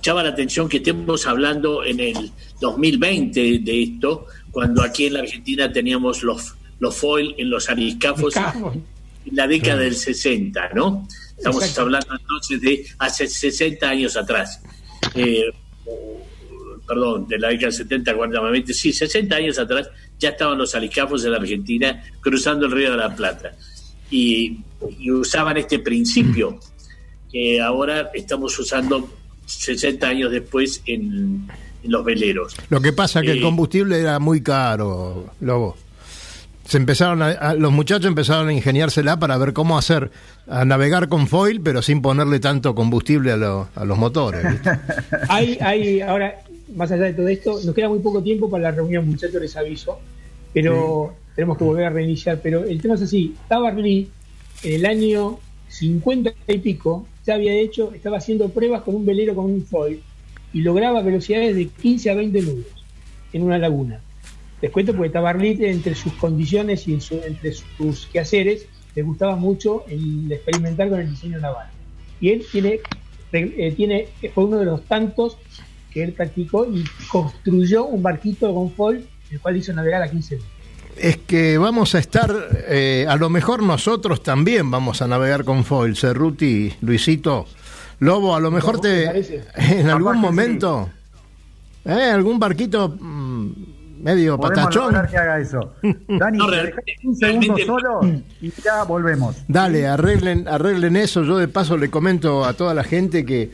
[0.01, 5.19] llama la atención que estemos hablando en el 2020 de esto, cuando aquí en la
[5.21, 11.07] Argentina teníamos los, los foil en los ariscafos en la década del 60, ¿no?
[11.37, 11.81] Estamos Exacto.
[11.81, 14.61] hablando entonces de hace 60 años atrás.
[15.15, 15.45] Eh,
[16.87, 19.89] perdón, de la década del 70, 40, 20, sí, 60 años atrás
[20.19, 23.53] ya estaban los ariscafos en la Argentina cruzando el río de la Plata.
[24.11, 24.59] Y,
[24.99, 26.59] y usaban este principio
[27.31, 29.09] que ahora estamos usando
[29.45, 31.47] 60 años después en,
[31.83, 32.55] en los veleros.
[32.69, 35.77] Lo que pasa es que el Eh, combustible era muy caro, Lobo.
[36.65, 40.11] Se empezaron a- a- los muchachos empezaron a ingeniársela para ver cómo hacer,
[40.47, 44.43] a navegar con foil, pero sin ponerle tanto combustible a, lo- a los motores.
[44.49, 44.69] ¿viste?
[45.29, 46.41] Hay, hay, ahora,
[46.75, 49.55] más allá de todo esto, nos queda muy poco tiempo para la reunión, muchachos, les
[49.57, 49.99] aviso,
[50.53, 52.39] pero tenemos que volver a reiniciar.
[52.41, 54.09] Pero el tema es así: Tabarly,
[54.63, 55.39] en el año
[55.69, 60.01] 50 y pico, ya había hecho, estaba haciendo pruebas con un velero con un foil
[60.53, 62.65] y lograba velocidades de 15 a 20 nudos
[63.33, 64.01] en una laguna.
[64.61, 70.31] Les cuento porque Tabarly, entre sus condiciones y entre sus quehaceres, le gustaba mucho el
[70.31, 71.67] experimentar con el diseño naval.
[72.19, 72.79] Y él tiene,
[73.31, 75.37] eh, tiene, fue uno de los tantos
[75.91, 80.35] que él practicó y construyó un barquito con foil, el cual hizo navegar a 15
[80.35, 80.49] nudos.
[80.97, 82.33] Es que vamos a estar,
[82.67, 87.47] eh, a lo mejor nosotros también vamos a navegar con foil, Cerruti, Luisito.
[87.99, 90.21] Lobo, a lo mejor ¿Cómo te en algún que sí.
[90.21, 90.89] momento,
[91.85, 93.51] eh, algún barquito mm,
[94.03, 95.07] medio Podemos patachón.
[95.09, 95.73] que haga eso.
[96.07, 98.01] Dani, No, ¿me real- dejás un segundo solo
[98.41, 99.35] y ya volvemos.
[99.47, 101.23] Dale, arreglen, arreglen eso.
[101.23, 103.51] Yo de paso le comento a toda la gente que,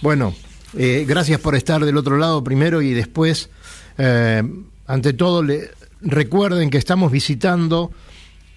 [0.00, 0.32] bueno,
[0.76, 3.50] eh, gracias por estar del otro lado primero y después,
[3.98, 4.42] eh,
[4.86, 7.90] ante todo, le, recuerden que estamos visitando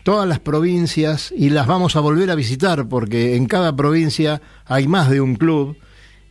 [0.03, 4.87] todas las provincias y las vamos a volver a visitar porque en cada provincia hay
[4.87, 5.77] más de un club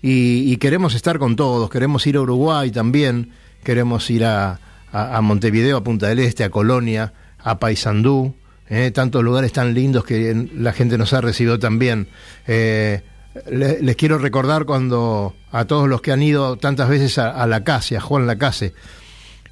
[0.03, 1.69] y, queremos estar con todos.
[1.69, 3.31] Queremos ir a Uruguay también,
[3.63, 4.59] queremos ir a,
[4.93, 8.35] a- Montevideo, a Punta del Este, a Colonia, a Paysandú,
[8.69, 12.09] eh, tantos lugares tan lindos que la gente nos ha recibido también.
[12.47, 13.03] Eh,
[13.51, 17.63] le- les quiero recordar cuando a todos los que han ido tantas veces a, la
[17.63, 18.73] Case, a Juan Lacase,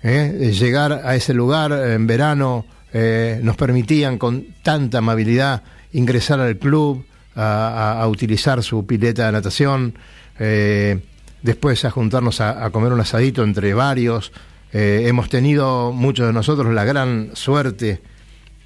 [0.03, 0.53] ¿eh?
[0.53, 7.05] llegar a ese lugar en verano eh, nos permitían con tanta amabilidad ingresar al club,
[7.37, 9.95] a, utilizar su pileta de natación,
[10.39, 10.99] eh,
[11.43, 14.33] después a juntarnos a, a comer un asadito entre varios.
[14.73, 18.01] Eh, hemos tenido muchos de nosotros la gran suerte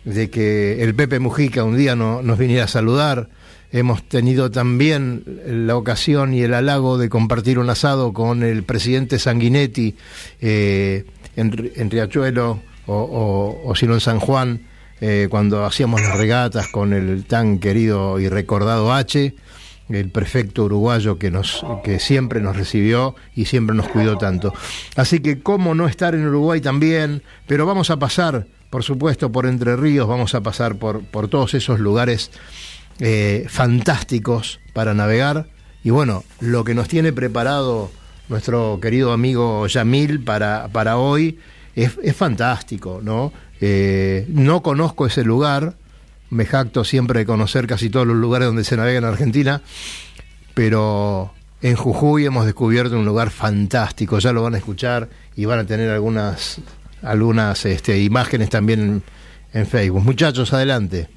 [0.04, 3.28] de que el Pepe Mujica un día no, nos viniera a saludar.
[3.70, 9.18] Hemos tenido también la ocasión y el halago de compartir un asado con el presidente
[9.18, 9.96] Sanguinetti
[10.40, 11.04] eh,
[11.36, 14.62] en, en, Riachuelo o, sino en San Juan,
[15.00, 19.34] eh, cuando hacíamos las regatas con el tan querido y recordado H,
[19.88, 24.54] el prefecto uruguayo que, nos, que siempre nos recibió y siempre nos cuidó tanto.
[24.96, 29.46] Así que cómo no estar en Uruguay también, pero vamos a pasar, por supuesto, por
[29.46, 32.30] Entre Ríos, vamos a pasar por, por todos esos lugares
[33.00, 35.46] eh, fantásticos para navegar.
[35.84, 37.90] Y bueno, lo que nos tiene preparado
[38.32, 41.38] nuestro querido amigo Yamil para, para hoy
[41.76, 43.30] es, es fantástico, ¿no?
[43.60, 45.74] Eh, no conozco ese lugar,
[46.30, 49.60] me jacto siempre de conocer casi todos los lugares donde se navega en Argentina,
[50.54, 55.58] pero en Jujuy hemos descubierto un lugar fantástico, ya lo van a escuchar y van
[55.58, 56.58] a tener algunas,
[57.02, 59.02] algunas este, imágenes también en,
[59.52, 60.02] en Facebook.
[60.02, 61.08] Muchachos, adelante.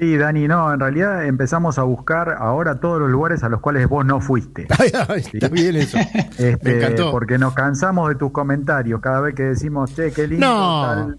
[0.00, 3.86] Sí, Dani, no, en realidad empezamos a buscar ahora todos los lugares a los cuales
[3.86, 4.66] vos no fuiste.
[4.80, 5.98] Está bien eso.
[6.38, 7.10] Este, Me encantó.
[7.10, 10.46] Porque nos cansamos de tus comentarios cada vez que decimos, che, qué lindo.
[10.46, 10.82] No.
[10.82, 11.18] Tal,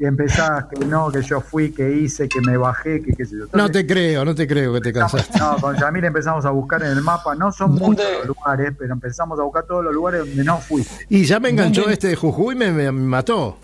[0.00, 3.36] y empezás que no, que yo fui, que hice, que me bajé, que qué sé
[3.36, 3.44] yo.
[3.44, 5.38] Entonces, no te creo, no te creo que te cansaste.
[5.38, 8.94] No, con Yamil empezamos a buscar en el mapa, no son muchos los lugares, pero
[8.94, 11.04] empezamos a buscar todos los lugares donde no fuiste.
[11.10, 13.58] Y ya me enganchó este de Jujuy y me, me mató.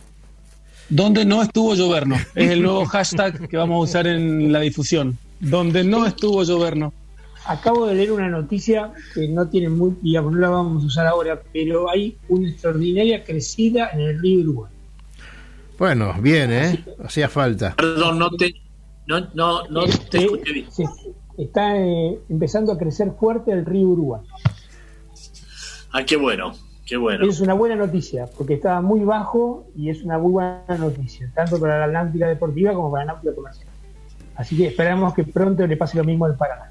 [0.88, 2.16] Donde no estuvo Lloverno.
[2.34, 5.18] Es el nuevo hashtag que vamos a usar en la difusión.
[5.40, 6.92] Donde no estuvo Lloverno.
[7.44, 11.06] Acabo de leer una noticia que no tiene muy, digamos, no la vamos a usar
[11.06, 14.72] ahora, pero hay una extraordinaria crecida en el río Uruguay.
[15.78, 16.84] Bueno, bien, ¿eh?
[17.04, 17.74] Hacía falta.
[17.76, 18.54] Perdón, no te,
[19.06, 20.66] no, no, no te escuché bien.
[20.72, 20.84] Sí,
[21.38, 24.22] está eh, empezando a crecer fuerte el río Uruguay.
[25.92, 26.52] Ah, qué bueno.
[26.86, 27.28] Qué bueno.
[27.28, 31.58] Es una buena noticia, porque estaba muy bajo y es una muy buena noticia, tanto
[31.58, 33.68] para la náutica deportiva como para la náutica comercial.
[34.36, 36.70] Así que esperamos que pronto le pase lo mismo al Paraná.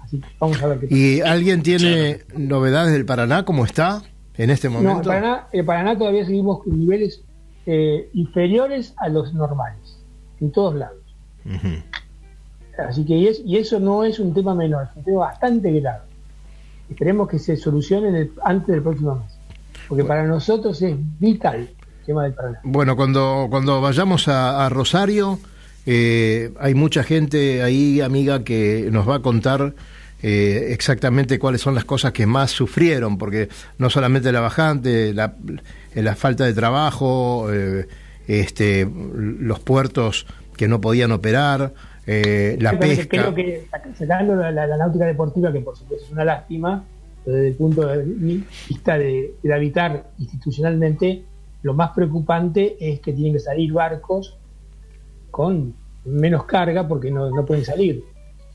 [0.00, 0.98] Así que vamos a ver qué pasa.
[0.98, 3.44] ¿Y alguien tiene novedades del Paraná?
[3.44, 4.02] ¿Cómo está
[4.36, 4.94] en este momento?
[4.94, 7.22] No, el Paraná, el Paraná todavía seguimos con niveles
[7.66, 9.96] eh, inferiores a los normales,
[10.40, 10.98] en todos lados.
[11.44, 11.82] Uh -huh.
[12.88, 15.70] Así que, y, es, y eso no es un tema menor, es un tema bastante
[15.70, 16.02] grave.
[16.90, 19.41] Esperemos que se solucione en el, antes del próximo mes
[19.92, 22.60] porque para nosotros es vital el tema del Paraná.
[22.64, 25.38] Bueno, cuando, cuando vayamos a, a Rosario,
[25.84, 29.74] eh, hay mucha gente ahí, amiga, que nos va a contar
[30.22, 35.34] eh, exactamente cuáles son las cosas que más sufrieron, porque no solamente la bajante, la,
[35.94, 37.86] la falta de trabajo, eh,
[38.26, 40.26] este, los puertos
[40.56, 41.74] que no podían operar,
[42.06, 43.08] eh, la pesca.
[43.10, 43.66] Creo que
[43.98, 46.82] sacando la, la, la náutica deportiva, que por supuesto es una lástima,
[47.24, 48.04] desde el punto de
[48.68, 51.24] vista de, de, habitar institucionalmente,
[51.62, 54.36] lo más preocupante es que tienen que salir barcos
[55.30, 58.04] con menos carga porque no, no pueden salir.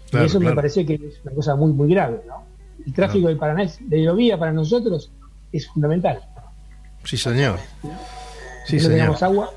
[0.09, 0.51] Claro, y eso claro.
[0.51, 2.21] me parece que es una cosa muy, muy grave.
[2.27, 2.43] ¿no?
[2.85, 3.29] El tráfico claro.
[3.29, 5.11] del Paraná de Llovía para nosotros
[5.51, 6.21] es fundamental.
[7.03, 7.59] Sí, señor.
[8.65, 8.97] Sí, no señor.
[8.97, 9.49] tenemos agua.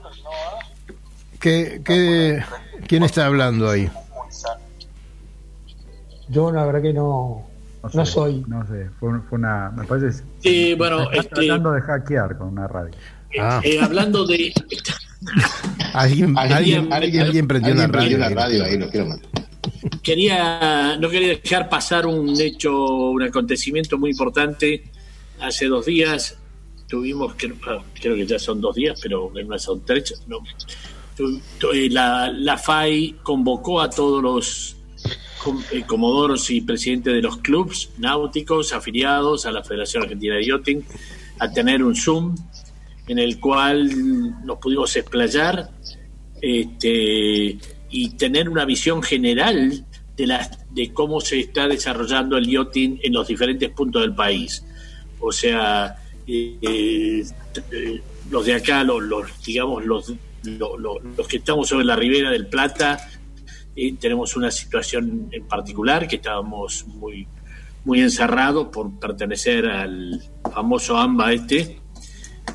[1.40, 2.42] ¿Qué, qué,
[2.86, 3.90] ¿Quién está hablando ahí?
[6.28, 7.49] Yo la verdad que no,
[7.82, 8.44] no, sé, no, soy.
[8.46, 9.70] No sé, fue, fue, una.
[9.70, 10.22] Me parece.
[10.40, 11.02] Sí, bueno.
[11.10, 12.92] Está este, tratando de hackear con una radio.
[13.30, 13.60] Eh, ah.
[13.64, 14.52] eh, hablando de.
[15.94, 19.20] ¿Alguien, alguien, alguien, alguien prendió una radio, la radio ahí, no quiero más.
[20.02, 24.84] Quería, no quería dejar pasar un hecho, un acontecimiento muy importante.
[25.40, 26.38] Hace dos días
[26.86, 27.56] tuvimos, creo,
[27.94, 30.22] creo que ya son dos días, pero no son tres.
[30.26, 30.38] No.
[31.72, 34.76] eh, La, la FAI convocó a todos los
[35.86, 40.84] comodoros y presidentes de los clubes náuticos afiliados a la Federación Argentina de Yachting
[41.38, 42.34] a tener un Zoom
[43.08, 45.70] en el cual nos pudimos explayar
[46.40, 47.58] este,
[47.90, 49.84] y tener una visión general
[50.16, 54.64] de, la, de cómo se está desarrollando el yachting en los diferentes puntos del país.
[55.18, 57.24] O sea, eh,
[57.72, 58.00] eh,
[58.30, 60.12] los de acá, los, los digamos, los,
[60.44, 63.10] los, que estamos sobre la ribera del Plata,
[63.76, 67.26] eh, tenemos una situación en particular que estábamos muy,
[67.84, 71.80] muy encerrados por pertenecer al famoso AMBA este,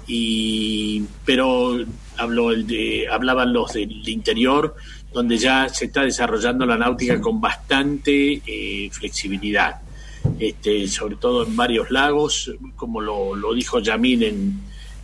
[0.08, 1.78] y, pero
[2.18, 4.76] habló el de, hablaban los del interior,
[5.14, 9.82] donde ya se está desarrollando la náutica con bastante eh, flexibilidad,
[10.40, 14.60] este, sobre todo en varios lagos, como lo, lo dijo Yamil en,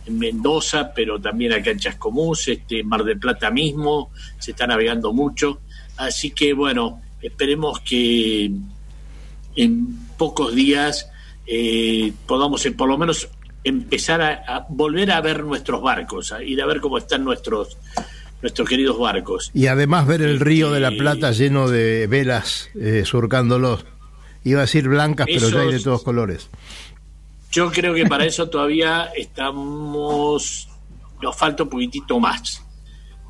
[0.06, 5.12] en, Mendoza, pero también acá en Chascomús, este, Mar del Plata mismo, se está navegando
[5.12, 5.60] mucho.
[6.06, 8.50] Así que bueno, esperemos que
[9.56, 11.08] en pocos días
[11.46, 13.28] eh, podamos por lo menos
[13.64, 17.76] empezar a, a, volver a ver nuestros barcos, a ir a ver cómo están nuestros
[18.40, 19.50] nuestros queridos barcos.
[19.54, 23.84] Y además ver el río de la Eh, Plata lleno de velas eh, surcándolos.
[24.42, 26.48] Iba a decir blancas, pero ya hay de Esos- todos colores.
[27.52, 30.68] Yo creo que para eso todavía estamos,
[31.20, 32.61] nos falta un poquitito más,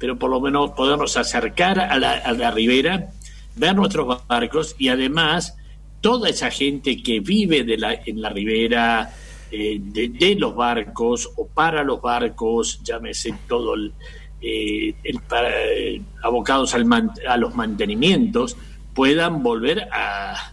[0.03, 3.11] pero por lo menos podernos acercar a la, a la ribera,
[3.55, 5.57] ver nuestros barcos y además
[6.01, 9.15] toda esa gente que vive de la, en la ribera,
[9.53, 13.93] eh, de, los barcos o para los barcos, llámese todo el,
[14.41, 18.57] eh, eh, abocados al man- a los mantenimientos,
[18.95, 20.53] puedan volver a,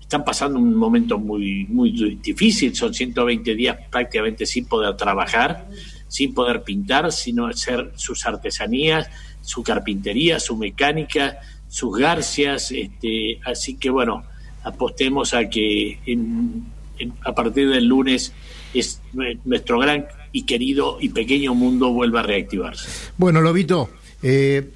[0.00, 5.68] están pasando un momento muy, muy difícil, son 120 días prácticamente sin poder trabajar,
[6.10, 9.08] sin poder pintar, sino hacer sus artesanías,
[9.40, 11.38] su carpintería, su mecánica,
[11.68, 14.24] sus garcias, este, así que bueno,
[14.64, 16.64] apostemos a que en-
[17.24, 18.32] a partir del lunes
[18.74, 19.00] es,
[19.44, 22.88] nuestro gran y querido y pequeño mundo vuelva a reactivarse.
[23.16, 23.88] Bueno, Lobito,
[24.22, 24.68] eh,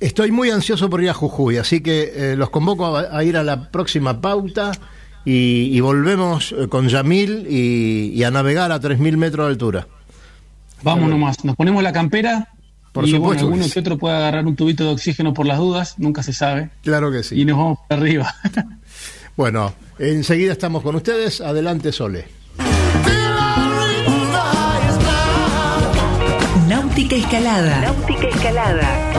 [0.00, 3.42] estoy muy ansioso por ir a Jujuy, así que eh, los convoco a, ir a
[3.44, 4.72] la próxima pauta
[5.24, 9.88] y, y volvemos eh, con Yamil y, y a navegar a 3.000 metros de altura.
[10.82, 12.48] Vamos nomás, nos ponemos la campera
[12.92, 15.58] Por y supuesto bueno, alguno que otro puede agarrar un tubito de oxígeno por las
[15.58, 16.70] dudas, nunca se sabe.
[16.82, 17.40] Claro que sí.
[17.40, 18.34] Y nos vamos para arriba.
[19.36, 21.42] Bueno, enseguida estamos con ustedes.
[21.42, 22.24] Adelante, Sole.
[26.66, 27.80] Náutica Escalada.
[27.82, 29.15] Náutica Escalada.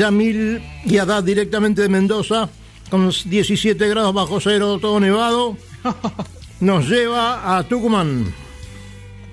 [0.00, 2.48] Yamil y Haddad directamente de Mendoza,
[2.90, 5.58] con 17 grados bajo cero, todo nevado,
[6.60, 8.32] nos lleva a Tucumán.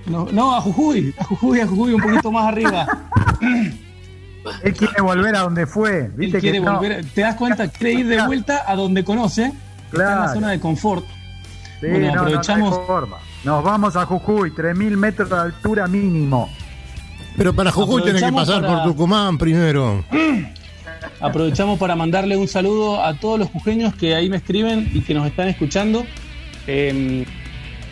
[0.08, 2.86] No, no, a Jujuy, a Jujuy, a Jujuy, un poquito más arriba.
[4.64, 6.00] Él quiere volver a donde fue.
[6.06, 6.80] Él ¿Viste quiere que no?
[7.14, 9.54] te das cuenta, quiere ir de vuelta a donde conoce, está
[9.92, 10.34] en la Claro.
[10.34, 11.06] zona de confort.
[11.80, 12.80] Sí, bueno, no, no, no hay aprovechamos.
[12.86, 13.18] forma.
[13.46, 16.50] Nos vamos a Jujuy, 3.000 metros de altura mínimo.
[17.38, 20.04] Pero para Jujuy tiene que pasar para- por Tucumán primero.
[21.20, 25.14] Aprovechamos para mandarle un saludo a todos los jujeños que ahí me escriben y que
[25.14, 26.06] nos están escuchando.
[26.68, 27.26] Eh,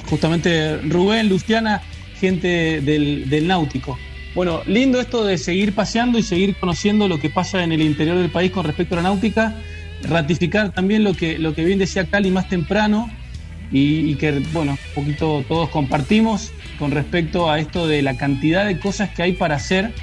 [0.10, 1.82] justamente Rubén, Luciana,
[2.20, 3.98] gente del, del náutico.
[4.36, 8.18] Bueno, lindo esto de seguir paseando y seguir conociendo lo que pasa en el interior
[8.18, 9.56] del país con respecto a la náutica.
[10.04, 13.10] Ratificar también lo que, lo que bien decía Cali más temprano
[13.72, 18.78] y, que, bueno, un poquito todos compartimos con respecto a esto de la cantidad de
[18.78, 19.94] cosas que hay para hacer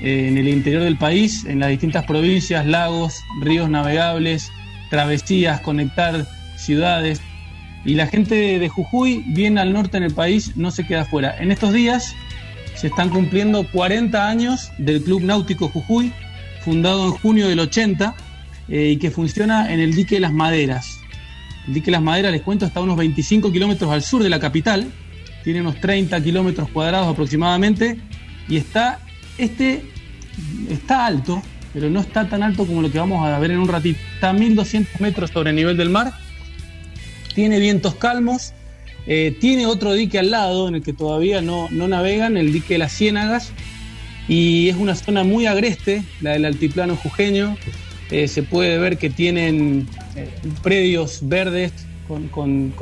[0.00, 4.50] en el interior del país, en las distintas provincias, lagos, ríos navegables,
[4.90, 6.26] travesías, conectar
[6.56, 7.20] ciudades.
[7.84, 11.04] Y la gente de, de Jujuy, bien al norte en el país, no se queda
[11.04, 11.36] fuera.
[11.38, 12.14] En estos días
[12.74, 16.12] se están cumpliendo 40 años del Club Náutico Jujuy,
[16.64, 18.14] fundado en junio del 80
[18.68, 21.00] eh, y que funciona en el dique Las Maderas.
[21.66, 24.40] El dique Las Maderas, les cuento, está a unos 25 kilómetros al sur de la
[24.40, 24.90] capital,
[25.44, 27.98] tiene unos 30 kilómetros cuadrados aproximadamente
[28.48, 29.00] y está,
[29.40, 29.82] este
[30.68, 33.68] está alto, pero no está tan alto como lo que vamos a ver en un
[33.68, 33.98] ratito.
[34.14, 36.12] Está a 1200 metros sobre el nivel del mar,
[37.34, 38.52] tiene vientos calmos,
[39.06, 42.74] eh, tiene otro dique al lado en el que todavía no, no navegan, el dique
[42.74, 43.52] de las Ciénagas,
[44.28, 47.56] y es una zona muy agreste, la del altiplano jujeño.
[48.10, 50.28] Eh, se puede ver que tienen eh,
[50.62, 51.72] predios verdes
[52.30, 52.74] con,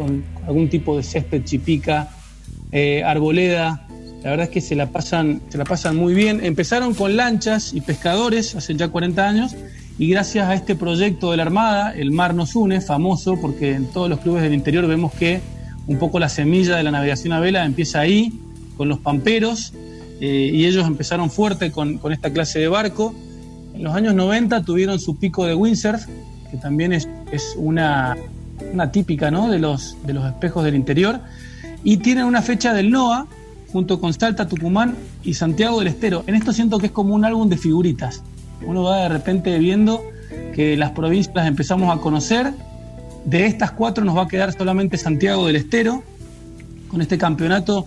[0.47, 2.09] algún tipo de césped chipica,
[3.05, 3.88] arboleda.
[4.23, 6.45] La verdad es que se la, pasan, se la pasan muy bien.
[6.45, 9.57] Empezaron con lanchas y pescadores hace ya 40 años
[9.99, 13.87] y gracias a este proyecto de la Armada, el Mar nos une, famoso porque en
[13.87, 15.41] todos los clubes del interior vemos que
[15.89, 18.33] un poco la semilla de la navegación a vela empieza ahí,
[18.77, 19.73] con los pamperos,
[20.21, 23.15] eh, y ellos empezaron fuerte con, con esta clase de barco.
[23.75, 26.07] En los años 90 tuvieron su pico de windsurf,
[26.51, 28.17] que también es, es una,
[28.73, 29.49] una típica ¿no?
[29.51, 31.21] de, los, de los espejos del interior.
[31.83, 33.27] Y tienen una fecha del NOA,
[33.73, 36.25] junto con Salta, Tucumán y Santiago del Estero.
[36.27, 38.23] En esto siento que es como un álbum de figuritas.
[38.67, 40.03] Uno va de repente viendo
[40.55, 42.53] que las provincias las empezamos a conocer.
[43.25, 46.03] De estas cuatro nos va a quedar solamente Santiago del Estero,
[46.89, 47.87] con este campeonato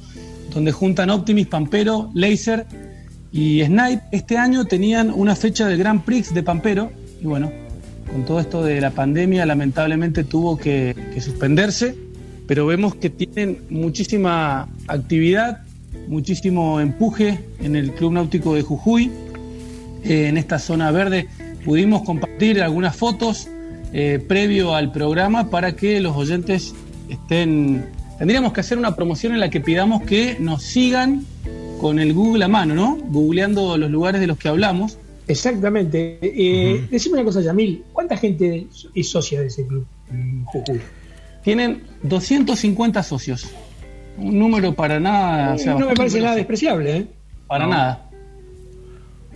[0.53, 2.65] donde juntan Optimis, Pampero, Laser
[3.31, 4.03] y Snipe.
[4.11, 7.51] Este año tenían una fecha del Grand Prix de Pampero y bueno,
[8.11, 11.95] con todo esto de la pandemia lamentablemente tuvo que, que suspenderse,
[12.47, 15.61] pero vemos que tienen muchísima actividad,
[16.07, 19.11] muchísimo empuje en el Club Náutico de Jujuy,
[20.03, 21.27] eh, en esta zona verde.
[21.63, 23.47] Pudimos compartir algunas fotos
[23.93, 26.73] eh, previo al programa para que los oyentes
[27.09, 27.85] estén...
[28.17, 31.25] Tendríamos que hacer una promoción en la que pidamos que nos sigan
[31.79, 32.97] con el Google a mano, ¿no?
[33.09, 34.99] Googleando los lugares de los que hablamos.
[35.27, 36.19] Exactamente.
[36.21, 40.79] Eh, Decime una cosa, Yamil, ¿cuánta gente es socia de ese club en Jujuy?
[41.43, 43.49] Tienen 250 socios.
[44.17, 45.53] Un número para nada.
[45.55, 47.05] o sea, no me parece nada despreciable, ¿eh?
[47.47, 47.71] Para No.
[47.71, 48.09] nada.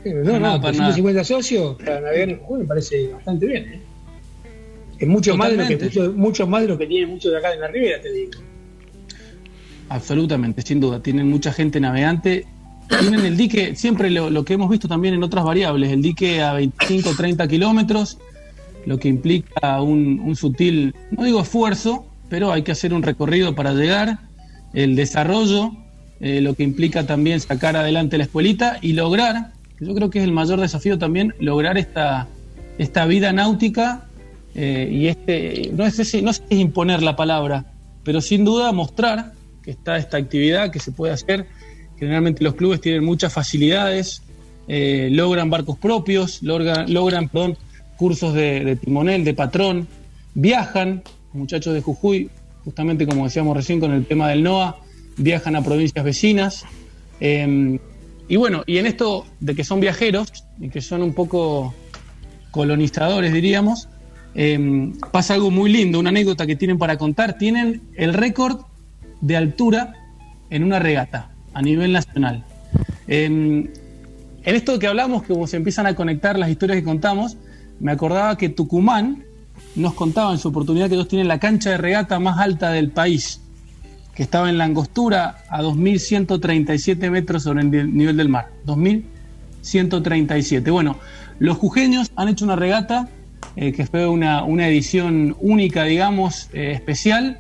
[0.06, 3.80] No, No, no, para 150 socios para navegar en Jujuy me parece bastante bien, ¿eh?
[5.00, 7.38] Es mucho más, de lo que, mucho, mucho más de lo que tienen muchos de
[7.38, 8.32] acá en la Ribera, te digo.
[9.90, 11.02] Absolutamente, sin duda.
[11.02, 12.46] Tienen mucha gente navegante.
[13.00, 16.42] Tienen el dique, siempre lo, lo que hemos visto también en otras variables, el dique
[16.44, 18.20] a 25 o 30 kilómetros,
[18.86, 23.56] lo que implica un, un sutil, no digo esfuerzo, pero hay que hacer un recorrido
[23.56, 24.20] para llegar,
[24.76, 25.72] el desarrollo,
[26.20, 30.26] eh, lo que implica también sacar adelante la escuelita y lograr, yo creo que es
[30.26, 32.28] el mayor desafío también, lograr esta,
[32.78, 34.06] esta vida náutica
[34.54, 37.66] eh, y este, no sé, si, no es imponer la palabra,
[38.04, 41.48] pero sin duda mostrar que está esta actividad que se puede hacer.
[41.98, 44.22] Generalmente los clubes tienen muchas facilidades,
[44.68, 47.30] eh, logran barcos propios, logran,
[47.98, 49.88] cursos de timonel, de patrón,
[50.34, 51.02] viajan,
[51.32, 52.30] muchachos de Jujuy,
[52.66, 54.78] justamente como decíamos recién con el tema del NOA,
[55.18, 56.66] viajan a provincias vecinas.
[57.22, 57.80] eh,
[58.28, 61.74] y bueno, y en esto de que son viajeros y que son un poco
[62.52, 63.88] colonizadores, diríamos,
[64.34, 67.38] eh, pasa algo muy lindo, una anécdota que tienen para contar.
[67.38, 68.62] Tienen el récord
[69.22, 69.94] de altura
[70.50, 72.44] en una regata a nivel nacional.
[73.08, 77.38] Eh, en esto que hablamos, que como se empiezan a conectar las historias que contamos,
[77.80, 79.24] me acordaba que Tucumán
[79.76, 82.92] nos contaba en su oportunidad que ellos tienen la cancha de regata más alta del
[82.92, 83.42] país,
[84.14, 88.48] que estaba en la angostura a 2.137 metros sobre el ni- nivel del mar.
[89.64, 90.72] 2.137.
[90.72, 90.98] Bueno,
[91.40, 93.10] los jujeños han hecho una regata
[93.56, 97.40] eh, que fue una, una edición única, digamos, eh, especial,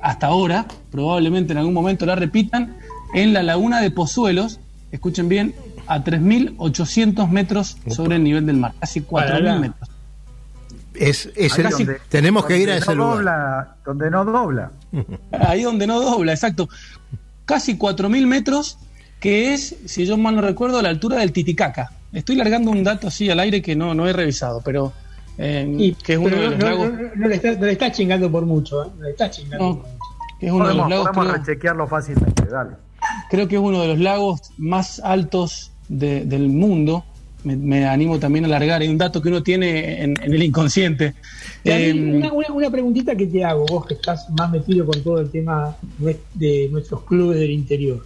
[0.00, 2.76] hasta ahora, probablemente en algún momento la repitan,
[3.14, 4.58] en la laguna de Pozuelos,
[4.90, 5.54] escuchen bien,
[5.86, 9.81] a 3.800 metros sobre el nivel del mar, casi 4.000 Para metros.
[11.08, 13.16] Es, es el- donde- tenemos que ir a ese no lugar.
[13.16, 14.70] Dobla, donde no dobla.
[15.32, 16.68] Ahí donde no dobla, exacto.
[17.44, 18.78] Casi 4.000 metros,
[19.20, 21.90] que es, si yo mal no recuerdo, la altura del Titicaca.
[22.12, 24.92] Estoy largando un dato así al aire que no, no he revisado, pero
[25.38, 27.66] eh, Y- que es uno de los no, lagos, no- no- no le está, no
[27.66, 28.88] le está chingando por mucho, ¿eh?
[28.98, 29.64] No le está chingando.
[29.66, 29.76] No.
[29.78, 29.98] por mucho.
[30.38, 32.70] que es uno de los lagos, podemos creo, rechequearlo fácilmente, dale.
[33.30, 37.04] creo que es uno de los lagos más altos de- del mundo.
[37.44, 38.82] Me, me animo también a largar.
[38.82, 41.14] Hay un dato que uno tiene en, en el inconsciente.
[41.64, 45.20] Eh, una, una- una preguntita que te hago, vos que estás más metido con todo
[45.20, 45.76] el tema
[46.34, 48.04] de nuestros clubes del interior.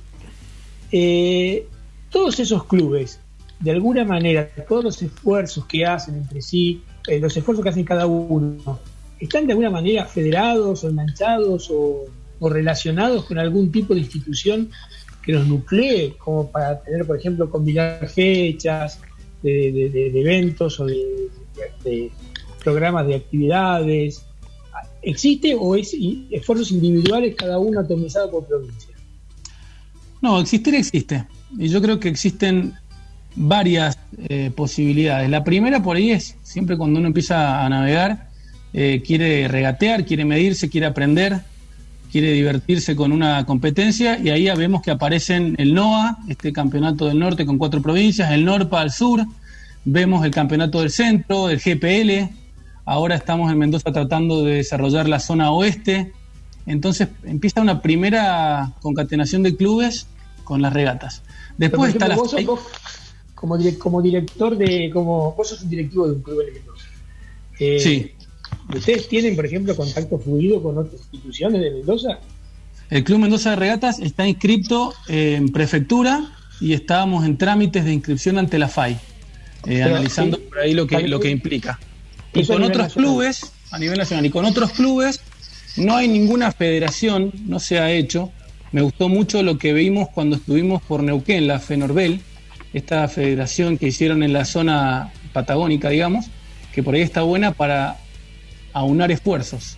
[0.92, 1.66] Eh,
[2.10, 3.20] todos esos clubes,
[3.60, 7.84] de alguna manera, todos los esfuerzos que hacen entre sí, eh, los esfuerzos que hacen
[7.84, 8.78] cada uno,
[9.18, 12.04] ¿están de alguna manera federados o enganchados o,
[12.38, 14.70] o relacionados con algún tipo de institución
[15.22, 19.00] que los nuclee, como para tener, por ejemplo, combinar fechas
[19.42, 22.10] de, de- eventos o de,
[22.62, 24.24] programas de actividades?
[25.02, 25.94] ¿Existe o es
[26.30, 28.94] esfuerzos individuales cada uno atomizado por provincia?
[30.20, 31.26] No, existir existe.
[31.56, 32.74] Y yo creo que existen
[33.36, 35.30] varias eh, posibilidades.
[35.30, 38.30] La primera por ahí es, siempre cuando uno empieza a navegar,
[38.72, 41.40] eh, quiere regatear, quiere medirse, quiere aprender,
[42.16, 47.04] quiere divertirse con una competencia y ahí ya vemos que aparecen el NOA, este campeonato
[47.04, 49.22] del norte con cuatro provincias, el NORPA al sur,
[49.84, 52.34] vemos el campeonato del centro, el GPL,
[52.86, 56.12] ahora estamos en Mendoza tratando de desarrollar la zona oeste,
[56.64, 60.06] entonces empieza una primera concatenación de clubes
[60.42, 61.22] con las regatas.
[61.58, 62.60] Después está la vos, sos- vos
[63.34, 66.86] como, como director de, como vos sos un directivo de un club en Mendoza.
[67.60, 68.12] Eh, Sí.
[68.74, 72.18] ¿Ustedes tienen, por ejemplo, contacto fluido con otras instituciones de Mendoza?
[72.90, 78.38] El Club Mendoza de Regatas está inscripto en prefectura y estábamos en trámites de inscripción
[78.38, 78.98] ante la FAI,
[79.66, 81.78] eh, analizando sí, por ahí lo que, lo que implica.
[82.32, 83.10] Y con otros nacional.
[83.10, 85.20] clubes, a nivel nacional, y con otros clubes,
[85.76, 88.32] no hay ninguna federación, no se ha hecho.
[88.72, 92.20] Me gustó mucho lo que vimos cuando estuvimos por Neuquén, la FENORBEL,
[92.72, 96.26] esta federación que hicieron en la zona patagónica, digamos,
[96.74, 97.96] que por ahí está buena para
[98.80, 99.76] aunar esfuerzos.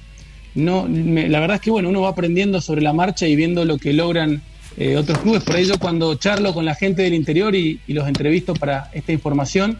[0.54, 3.64] No, me- la verdad es que bueno, uno va aprendiendo sobre la marcha y viendo
[3.64, 4.42] lo que logran
[4.76, 5.42] eh, otros clubes.
[5.42, 9.78] Por ello, cuando charlo con la gente del interior y, los entrevisto para esta información,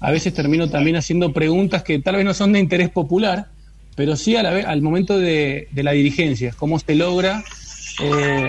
[0.00, 3.48] a veces termino también haciendo preguntas que tal vez no son de interés popular,
[3.94, 7.44] pero sí a la vez, al momento de, de la dirigencia, cómo se logra,
[8.02, 8.48] eh,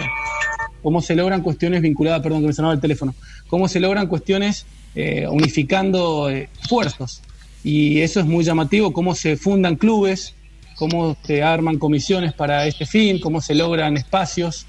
[0.81, 3.13] cómo se logran cuestiones vinculadas, perdón que me sonaba el teléfono,
[3.47, 7.21] cómo se logran cuestiones eh, unificando eh, esfuerzos.
[7.63, 10.35] Y eso es muy llamativo, cómo se fundan clubes,
[10.75, 14.65] cómo se arman comisiones para este fin, cómo se logran espacios.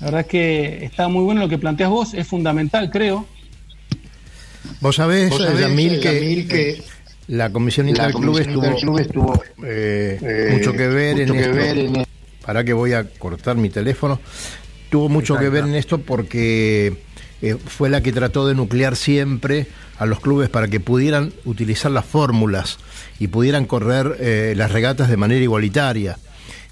[0.00, 3.26] La verdad es que está muy bueno lo que planteas vos, es fundamental, creo.
[4.80, 6.82] Vos sabés, Vos sabés, Yamil, que, Yamil, que
[7.28, 11.38] la Comisión la Interclubes Comisión tuvo, Interclubes tuvo, eh, eh, mucho que ver mucho en
[11.38, 11.54] que esto.
[11.56, 12.04] ver en-
[12.44, 14.20] Para que voy a cortar mi teléfono.
[14.90, 16.96] Tuvo mucho que ver en esto porque
[17.42, 19.66] eh, fue la que trató de nuclear siempre
[19.98, 22.78] a los clubes para que pudieran utilizar las fórmulas
[23.18, 26.18] y pudieran correr eh, las regatas de manera igualitaria,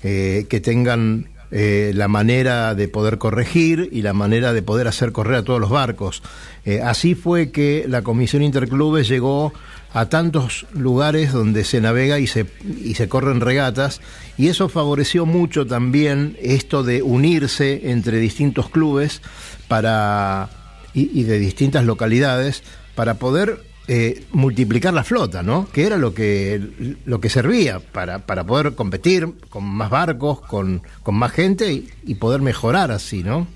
[0.03, 5.13] eh, que tengan eh, la manera de poder corregir y la manera de poder hacer
[5.13, 6.23] correr a todos los barcos.
[6.65, 9.53] Eh, así fue que la Comisión Interclubes llegó
[9.93, 12.47] a tantos lugares donde se navega y se,
[12.83, 14.01] y se corren regatas,
[14.37, 19.23] y eso favoreció mucho también esto de unirse entre distintos clubes
[19.69, 20.51] para,
[20.93, 22.63] y, y de distintas localidades
[22.95, 25.69] para poder eh, multiplicar la flota, ¿no?
[25.73, 26.61] Que era lo que,
[27.05, 31.89] lo que servía para, para poder competir con más barcos, con, con más gente y,
[32.05, 33.47] y poder mejorar así, ¿no?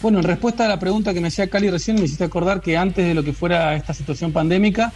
[0.00, 2.76] Bueno, en respuesta a la pregunta que me hacía Cali recién, me hiciste acordar que
[2.76, 4.92] antes de lo que fuera esta situación pandémica,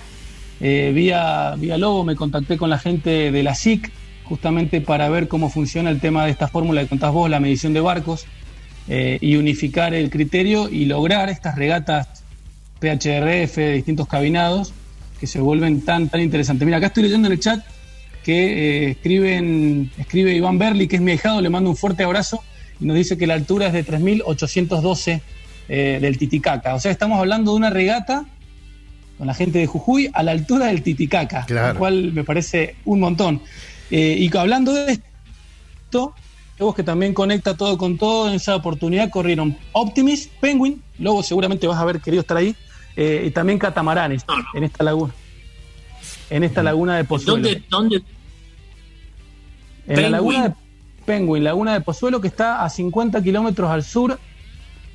[0.61, 3.91] eh, vía, vía Lobo me contacté con la gente de la SIC,
[4.25, 7.73] justamente para ver cómo funciona el tema de esta fórmula que contás vos, la medición
[7.73, 8.27] de barcos,
[8.89, 12.20] eh, y unificar el criterio y lograr estas regatas
[12.81, 14.73] PHRF de distintos cabinados
[15.19, 16.65] que se vuelven tan, tan interesantes.
[16.65, 17.65] Mira, acá estoy leyendo en el chat
[18.25, 22.43] que eh, escriben, escribe Iván Berli, que es mi ahijado, le mando un fuerte abrazo
[22.81, 25.21] y nos dice que la altura es de 3.812
[25.69, 26.75] eh, del Titicaca.
[26.75, 28.25] O sea, estamos hablando de una regata
[29.19, 31.75] con la gente de Jujuy a la altura del Titicaca, Claro.
[31.75, 33.43] lo cual me parece un montón.
[33.91, 36.15] Eh, y hablando de esto,
[36.59, 41.67] vos que también conecta todo con todo, en esa oportunidad corrieron Optimis, Penguin, luego seguramente
[41.67, 42.55] vas a haber querido estar ahí,
[43.01, 45.15] eh, y también catamaranes en esta laguna.
[46.29, 47.49] En esta laguna de Pozuelo.
[47.49, 48.03] ¿Dónde, dónde?
[49.89, 50.55] En la laguna de
[51.07, 54.21] Penguin, laguna de Pozuelo, que está a 50 kilómetros al sur,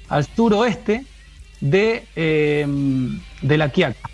[0.08, 1.04] al suroeste
[1.62, 2.68] de, eh,
[3.42, 4.08] de La Quiaca.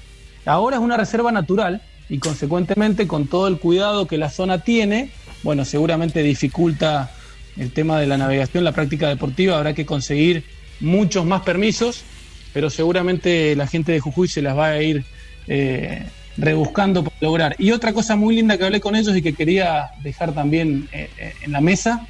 [0.45, 5.11] Ahora es una reserva natural y consecuentemente con todo el cuidado que la zona tiene,
[5.43, 7.11] bueno, seguramente dificulta
[7.57, 10.45] el tema de la navegación, la práctica deportiva, habrá que conseguir
[10.79, 12.05] muchos más permisos,
[12.53, 15.03] pero seguramente la gente de Jujuy se las va a ir
[15.47, 16.03] eh,
[16.37, 17.55] rebuscando para lograr.
[17.57, 21.09] Y otra cosa muy linda que hablé con ellos y que quería dejar también eh,
[21.17, 22.07] eh, en la mesa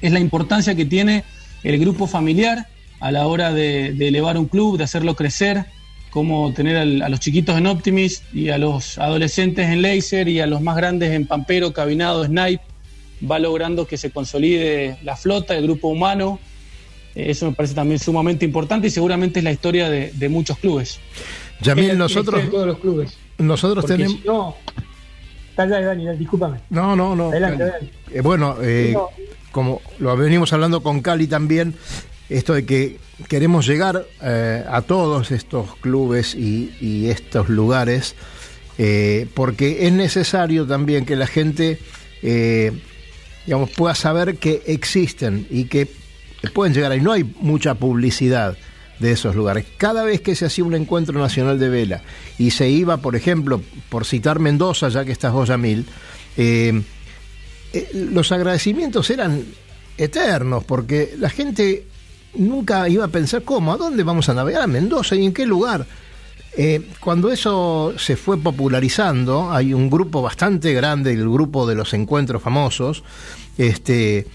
[0.00, 1.24] es la importancia que tiene
[1.62, 2.66] el grupo familiar
[3.00, 5.66] a la hora de, elevar un club, de hacerlo crecer,
[6.10, 10.46] como tener a los chiquitos en Optimis y a los adolescentes en Laser y a
[10.46, 12.62] los más grandes en Pampero, Cabinado, Snipe,
[13.30, 16.40] va logrando que se consolide la flota, el grupo humano.
[17.14, 21.00] Eso me parece también sumamente importante y seguramente es la historia de, de muchos clubes.
[21.60, 23.16] Yamil, nosotros, todos los clubes.
[23.38, 24.20] nosotros Porque tenemos...
[24.20, 24.56] si no.
[25.56, 26.58] Dale, Dani, Dani, discúlpame.
[26.70, 27.28] No, no, no.
[27.30, 27.90] Adelante, adelante.
[28.12, 29.08] Eh, bueno, eh, No.
[29.50, 31.74] como lo venimos hablando con Cali también,
[32.30, 32.96] esto de que
[33.28, 38.14] queremos llegar eh, a todos estos clubes y, y estos lugares,
[38.78, 41.78] eh, porque es necesario también que la gente,
[42.22, 42.72] eh,
[43.44, 45.86] digamos, pueda saber que existen y que
[46.48, 47.00] pueden llegar ahí.
[47.00, 48.56] No hay mucha publicidad
[48.98, 49.66] de esos lugares.
[49.76, 52.02] Cada vez que se hacía un encuentro nacional de vela
[52.38, 55.86] y se iba, por ejemplo, por citar Mendoza, ya que estás vos, Yamil,
[56.36, 56.82] eh,
[57.72, 59.44] eh, los agradecimientos eran
[59.96, 61.86] eternos, porque la gente
[62.34, 63.72] nunca iba a pensar, ¿cómo?
[63.72, 64.62] ¿A dónde vamos a navegar?
[64.62, 65.16] ¿A Mendoza?
[65.16, 65.86] ¿Y en qué lugar?
[66.56, 71.94] Eh, cuando eso se fue popularizando, hay un grupo bastante grande, el grupo de los
[71.94, 73.04] encuentros famosos,
[73.56, 74.26] este,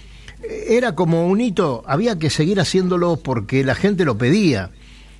[0.69, 4.69] era como un hito, había que seguir haciéndolo porque la gente lo pedía.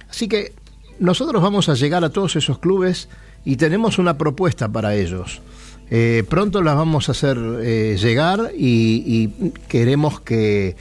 [0.10, 0.54] Así que
[1.00, 3.10] nosotros vamos a llegar a todos esos clubes
[3.44, 5.42] y tenemos una propuesta para ellos.
[5.92, 9.30] Eh, pronto las vamos a hacer eh, llegar y,
[9.68, 10.76] queremos que,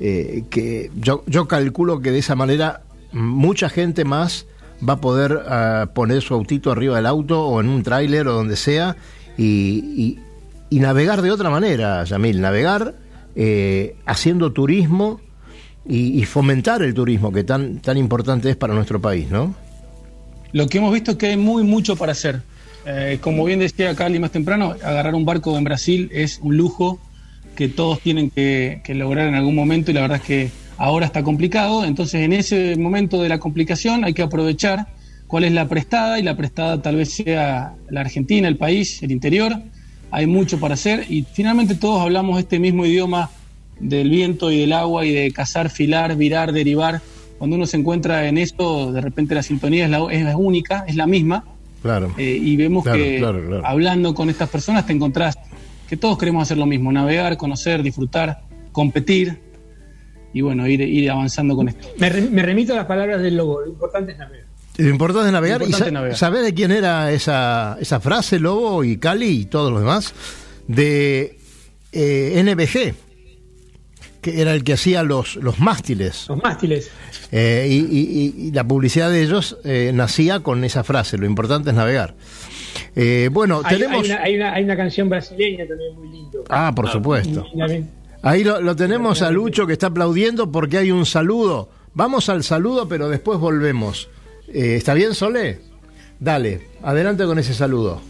[0.00, 4.46] eh, que yo, yo calculo que de esa manera mucha gente más
[4.86, 8.32] va a poder ah, poner su autito arriba del auto o en un tráiler o
[8.32, 8.96] donde sea
[9.36, 9.44] y,
[9.96, 10.18] y-
[10.70, 12.94] y navegar de otra manera, Yamil, navegar
[13.40, 15.20] eh, haciendo turismo
[15.88, 19.54] y, fomentar el turismo que tan, tan importante es para nuestro país, ¿no?
[20.52, 22.42] Lo que hemos visto es que hay muy mucho para hacer.
[22.84, 26.98] Eh, como bien decía Cali más temprano, agarrar un barco en Brasil es un lujo
[27.54, 31.22] que todos tienen que lograr en algún momento y la verdad es que ahora está
[31.22, 31.84] complicado.
[31.84, 34.88] Entonces en ese momento de la complicación hay que aprovechar
[35.28, 39.12] cuál es la prestada y la prestada tal vez sea la Argentina, el país, el
[39.12, 39.62] interior.
[40.10, 43.30] Hay mucho para hacer y finalmente todos hablamos este mismo idioma
[43.78, 47.00] del viento y del agua y de cazar, filar, virar, derivar.
[47.38, 50.96] Cuando uno se encuentra en esto, de repente la sintonía es la, es única, es
[50.96, 51.44] la misma.
[51.82, 52.12] Claro.
[52.18, 53.66] Eh, y vemos Claro, que claro, claro.
[53.66, 55.38] hablando con estas personas te encontrás
[55.88, 58.40] que todos queremos hacer lo mismo, navegar, conocer, disfrutar,
[58.72, 59.38] competir
[60.34, 61.86] y bueno, ir, ir avanzando con esto.
[61.98, 63.60] Me, re- me remito a las palabras del lobo.
[63.60, 64.47] Lo importante es navegar.
[64.78, 65.58] Lo importante es navegar.
[65.60, 66.16] Lo ¿Y importante sa- es navegar.
[66.18, 70.14] ¿Sabés de quién era esa, esa frase, Lobo y Cali y todos los demás?
[70.66, 71.38] De
[71.92, 72.94] eh, NBG,
[74.20, 76.26] que era el que hacía los, los mástiles.
[76.28, 76.90] Los mástiles.
[77.32, 81.26] Eh, y, y- y- y la publicidad de ellos eh, nacía con esa frase, lo
[81.26, 82.14] importante es navegar.
[82.94, 84.04] Eh, bueno, Hay, tenemos...
[84.04, 86.44] hay una, hay, una, hay una canción brasileña también muy lindo.
[86.48, 87.46] Ah, por supuesto.
[87.54, 87.90] Y también-
[88.22, 91.70] Ahí lo, lo tenemos a Lucho que está aplaudiendo porque hay un saludo.
[91.94, 94.08] Vamos al saludo, pero después volvemos.
[94.48, 95.60] Eh, ¿Está bien, Sole?
[96.20, 98.00] Dale, adelante con ese saludo.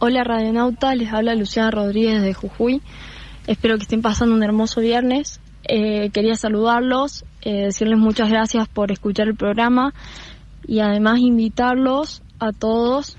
[0.00, 2.82] Hola Radionauta, les habla Luciana Rodríguez de Jujuy.
[3.46, 5.40] Espero que estén pasando un hermoso viernes.
[5.64, 9.92] Eh, quería saludarlos, eh, decirles muchas gracias por escuchar el programa
[10.66, 13.16] y además invitarlos a todos,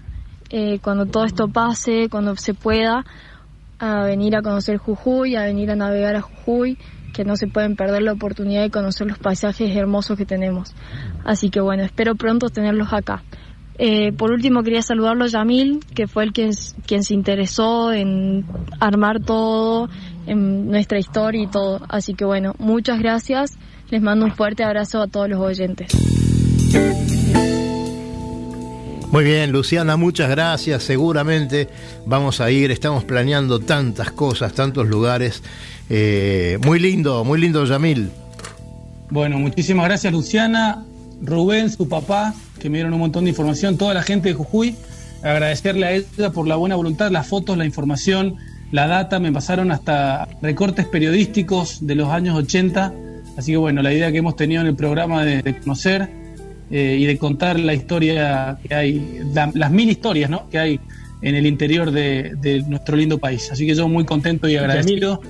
[0.49, 3.05] eh, cuando todo esto pase, cuando se pueda,
[3.79, 6.77] a venir a conocer Jujuy, a venir a navegar a Jujuy,
[7.13, 10.73] que no se pueden perder la oportunidad de conocer los paisajes hermosos que tenemos.
[11.25, 13.23] Así que bueno, espero pronto tenerlos acá.
[13.81, 16.51] Eh, por último quería saludarlo a Yamil, que fue el quien,
[16.85, 18.45] quien se interesó en
[18.81, 19.87] armar todo,
[20.27, 21.79] en nuestra historia y todo.
[21.87, 23.57] Así que bueno, muchas gracias.
[23.89, 25.91] Les mando un fuerte abrazo a todos los oyentes.
[29.11, 30.83] Muy bien, Luciana, muchas gracias.
[30.83, 31.67] Seguramente
[32.05, 35.41] vamos a ir, estamos planeando tantas cosas, tantos lugares.
[35.89, 38.11] Eh, muy lindo, muy lindo, Yamil.
[39.09, 40.85] Bueno, muchísimas gracias Luciana,
[41.23, 44.75] Rubén, su papá, que me dieron un montón de información, toda la gente de Jujuy.
[45.23, 48.35] Agradecerle a ella por la buena voluntad, las fotos, la información,
[48.71, 49.19] la data.
[49.19, 52.93] Me pasaron hasta recortes periodísticos de los años 80.
[53.37, 56.18] Así que bueno, la idea que hemos tenido en el programa de, de conocer
[56.71, 60.49] eh, y de contar la historia que hay, la- las mil historias ¿no?
[60.49, 60.79] que hay
[61.21, 63.49] en el interior de, de nuestro lindo país.
[63.51, 65.21] Así que yo muy contento y agradecido.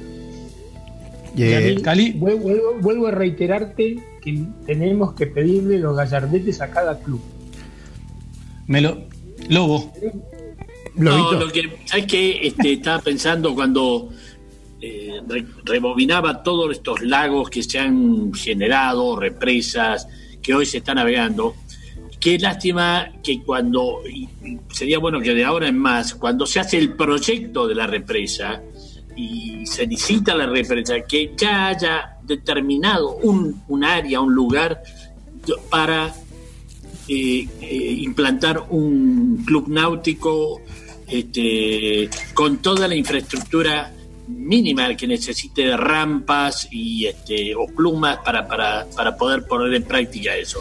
[1.83, 2.13] Cali.
[2.13, 7.21] vuel- Vuelvo, vuelvo a reiterarte que tenemos que pedirle los gallardetes a cada club.
[8.67, 9.03] Me lo,
[9.49, 9.93] Lobo.
[10.95, 12.47] No, lo que, ¿sabes qué?
[12.47, 14.09] Este, estaba pensando cuando
[14.81, 20.07] eh, re- rebobinaba todos estos lagos que se han generado, represas,
[20.53, 21.55] hoy se están navegando.
[22.19, 24.01] Qué lástima que cuando,
[24.71, 28.61] sería bueno que de ahora en más, cuando se hace el proyecto de la represa
[29.15, 34.81] y se licita la represa, que ya haya determinado un, un área, un lugar
[35.69, 36.13] para
[37.07, 40.61] eh, eh, implantar un club náutico
[41.07, 43.91] este, con toda la infraestructura
[44.29, 49.83] mínima que necesite de rampas y este, o plumas para, para, para poder poner en
[49.83, 50.59] práctica eso.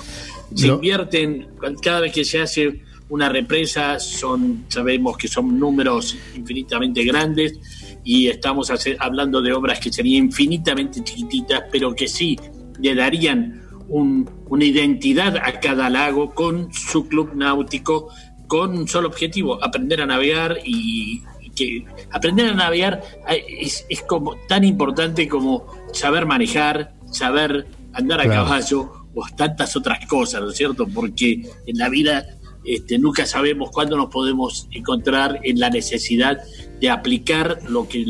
[0.55, 1.49] Se Lo- invierten,
[1.83, 7.59] cada vez que se hace una represa, son sabemos que son números infinitamente grandes
[8.05, 12.39] y estamos hace- hablando de obras que serían infinitamente chiquititas, pero que sí
[12.81, 18.09] le darían un- una identidad a cada lago con su club náutico,
[18.47, 21.23] con un solo objetivo, aprender a navegar y
[21.59, 23.03] que aprender a navegar
[23.49, 28.45] es, es como tan importante como saber manejar, saber andar a Claro.
[28.45, 30.87] caballo o tantas otras cosas, ¿no es cierto?
[30.87, 32.25] Porque en la vida
[32.65, 36.39] este, nunca sabemos cuándo nos podemos encontrar en la necesidad
[36.81, 38.05] de aplicar lo que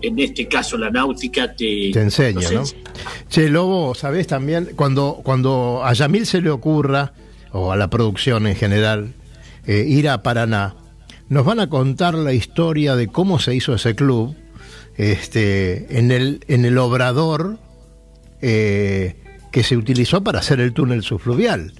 [0.00, 2.60] en este caso la náutica te, Te enseña, ¿no?
[2.60, 2.82] enseña.
[3.28, 4.68] Che, Lobo, ¿sabés también?
[4.76, 7.12] Cuando, cuando a Yamil se le ocurra,
[7.50, 9.14] o a la producción en general,
[9.66, 10.76] eh, ir a Paraná,
[11.28, 14.34] nos van a contar la historia de cómo se hizo ese club
[14.96, 17.58] este, en, el, en el obrador
[18.40, 19.16] eh,
[19.52, 21.72] que se utilizó para hacer el túnel subfluvial.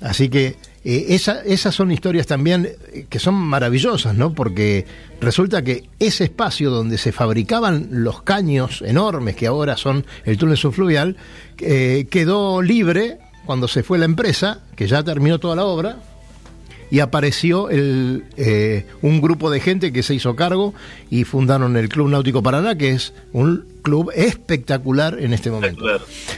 [0.00, 4.32] Así que eh, esa- esas son historias también eh, que son maravillosas, ¿no?
[4.32, 4.86] Porque
[5.20, 10.56] resulta que ese espacio donde se fabricaban los caños enormes que ahora son el túnel
[10.56, 11.16] subfluvial,
[11.56, 15.98] quedó libre cuando se fue la empresa, que ya terminó toda la obra,
[16.90, 20.74] y apareció el, eh, un grupo de gente que se hizo cargo
[21.10, 25.84] y fundaron el Club Náutico Paraná, que es un club espectacular en este momento.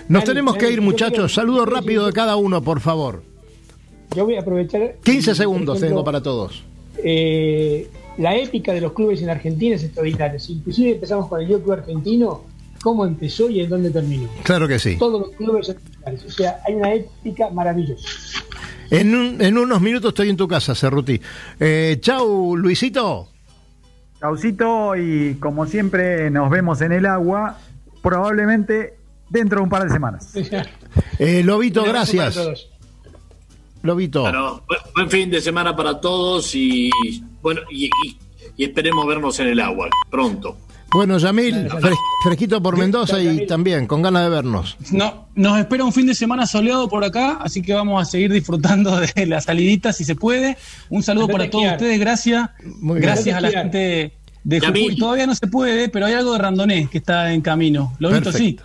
[0.09, 1.13] Nos tenemos que Dani, ir, muchachos.
[1.15, 3.23] quiero- Saludo yo quiero rápido de cada uno, por favor.
[4.15, 4.97] Yo voy a aprovechar.
[5.03, 6.63] 15 por segundos ejemplo, tengo para todos.
[7.03, 7.89] eh,
[8.19, 10.39] la épica de los clubes en Argentina es extraordinaria.
[10.39, 12.43] Si Inclusive empezamos con el Yo Club Argentino,
[12.83, 14.29] cómo empezó y en dónde terminó.
[14.43, 14.97] Claro que sí.
[14.99, 16.25] Todos los clubes son iguales.
[16.27, 18.07] O sea, hay una épica maravillosa.
[18.93, 21.21] En, un- en unos minutos estoy en tu casa, Cerruti.
[21.59, 23.29] Eh, chau, Luisito.
[24.21, 27.59] Chaucito y como siempre nos vemos en el agua,
[28.03, 28.95] probablemente
[29.31, 30.33] dentro de un par de semanas.
[31.19, 32.37] Eh, Lobito, gracias.
[33.83, 34.23] Lobito.
[34.23, 36.91] Bueno, bu- buen fin de semana para todos y
[37.41, 38.19] bueno y, y-
[38.59, 40.59] y esperemos vernos en el agua pronto.
[40.95, 44.77] Bueno, Yamil, fres- fresquito por Mendoza y también con ganas de vernos.
[44.91, 48.31] No, nos espera un fin de semana soleado por acá, así que vamos a seguir
[48.33, 50.59] disfrutando de la salidita si se puede.
[50.91, 52.51] Un saludo Andate para todos ustedes, gracias.
[52.81, 53.11] Muy bien.
[53.11, 54.13] gracias a la gente
[54.45, 54.61] de.
[54.61, 54.97] Jujuy.
[54.97, 57.95] Todavía no se puede, pero hay algo de Randonés que está en camino.
[57.99, 58.59] Lo visto sí.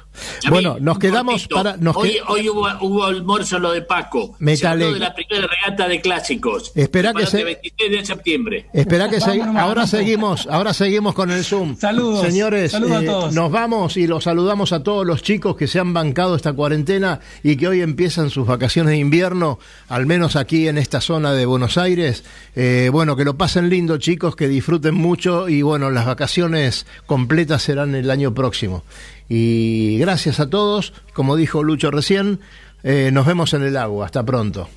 [0.50, 1.78] Bueno, nos quedamos para.
[1.78, 4.36] Nos hoy hoy hubo, hubo almuerzo lo de Paco.
[4.40, 4.94] Me Se habló alegro.
[4.96, 6.72] de la primera regata de clásicos.
[6.76, 8.66] Espera que se- 23 de septiembre.
[8.74, 11.78] Espera que se- ahora seguimos, ahora seguimos con el Zoom.
[11.78, 12.26] Saludos.
[12.26, 13.34] Señores, Saludos a eh, todos.
[13.34, 17.20] nos vamos y los saludamos a todos los chicos que se han bancado esta cuarentena
[17.44, 19.60] y que hoy empiezan sus vacaciones de invierno,
[19.90, 22.24] al menos aquí en esta zona de Buenos Aires.
[22.56, 27.64] Eh, bueno, que lo pasen lindo, chicos, que disfruten mucho y bueno, las vacaciones completas
[27.64, 28.84] serán el año próximo.
[29.30, 32.40] Y gracias a todos, como dijo Lucho recién,
[32.84, 34.06] eh, nos vemos en el agua.
[34.06, 34.70] Hasta pronto.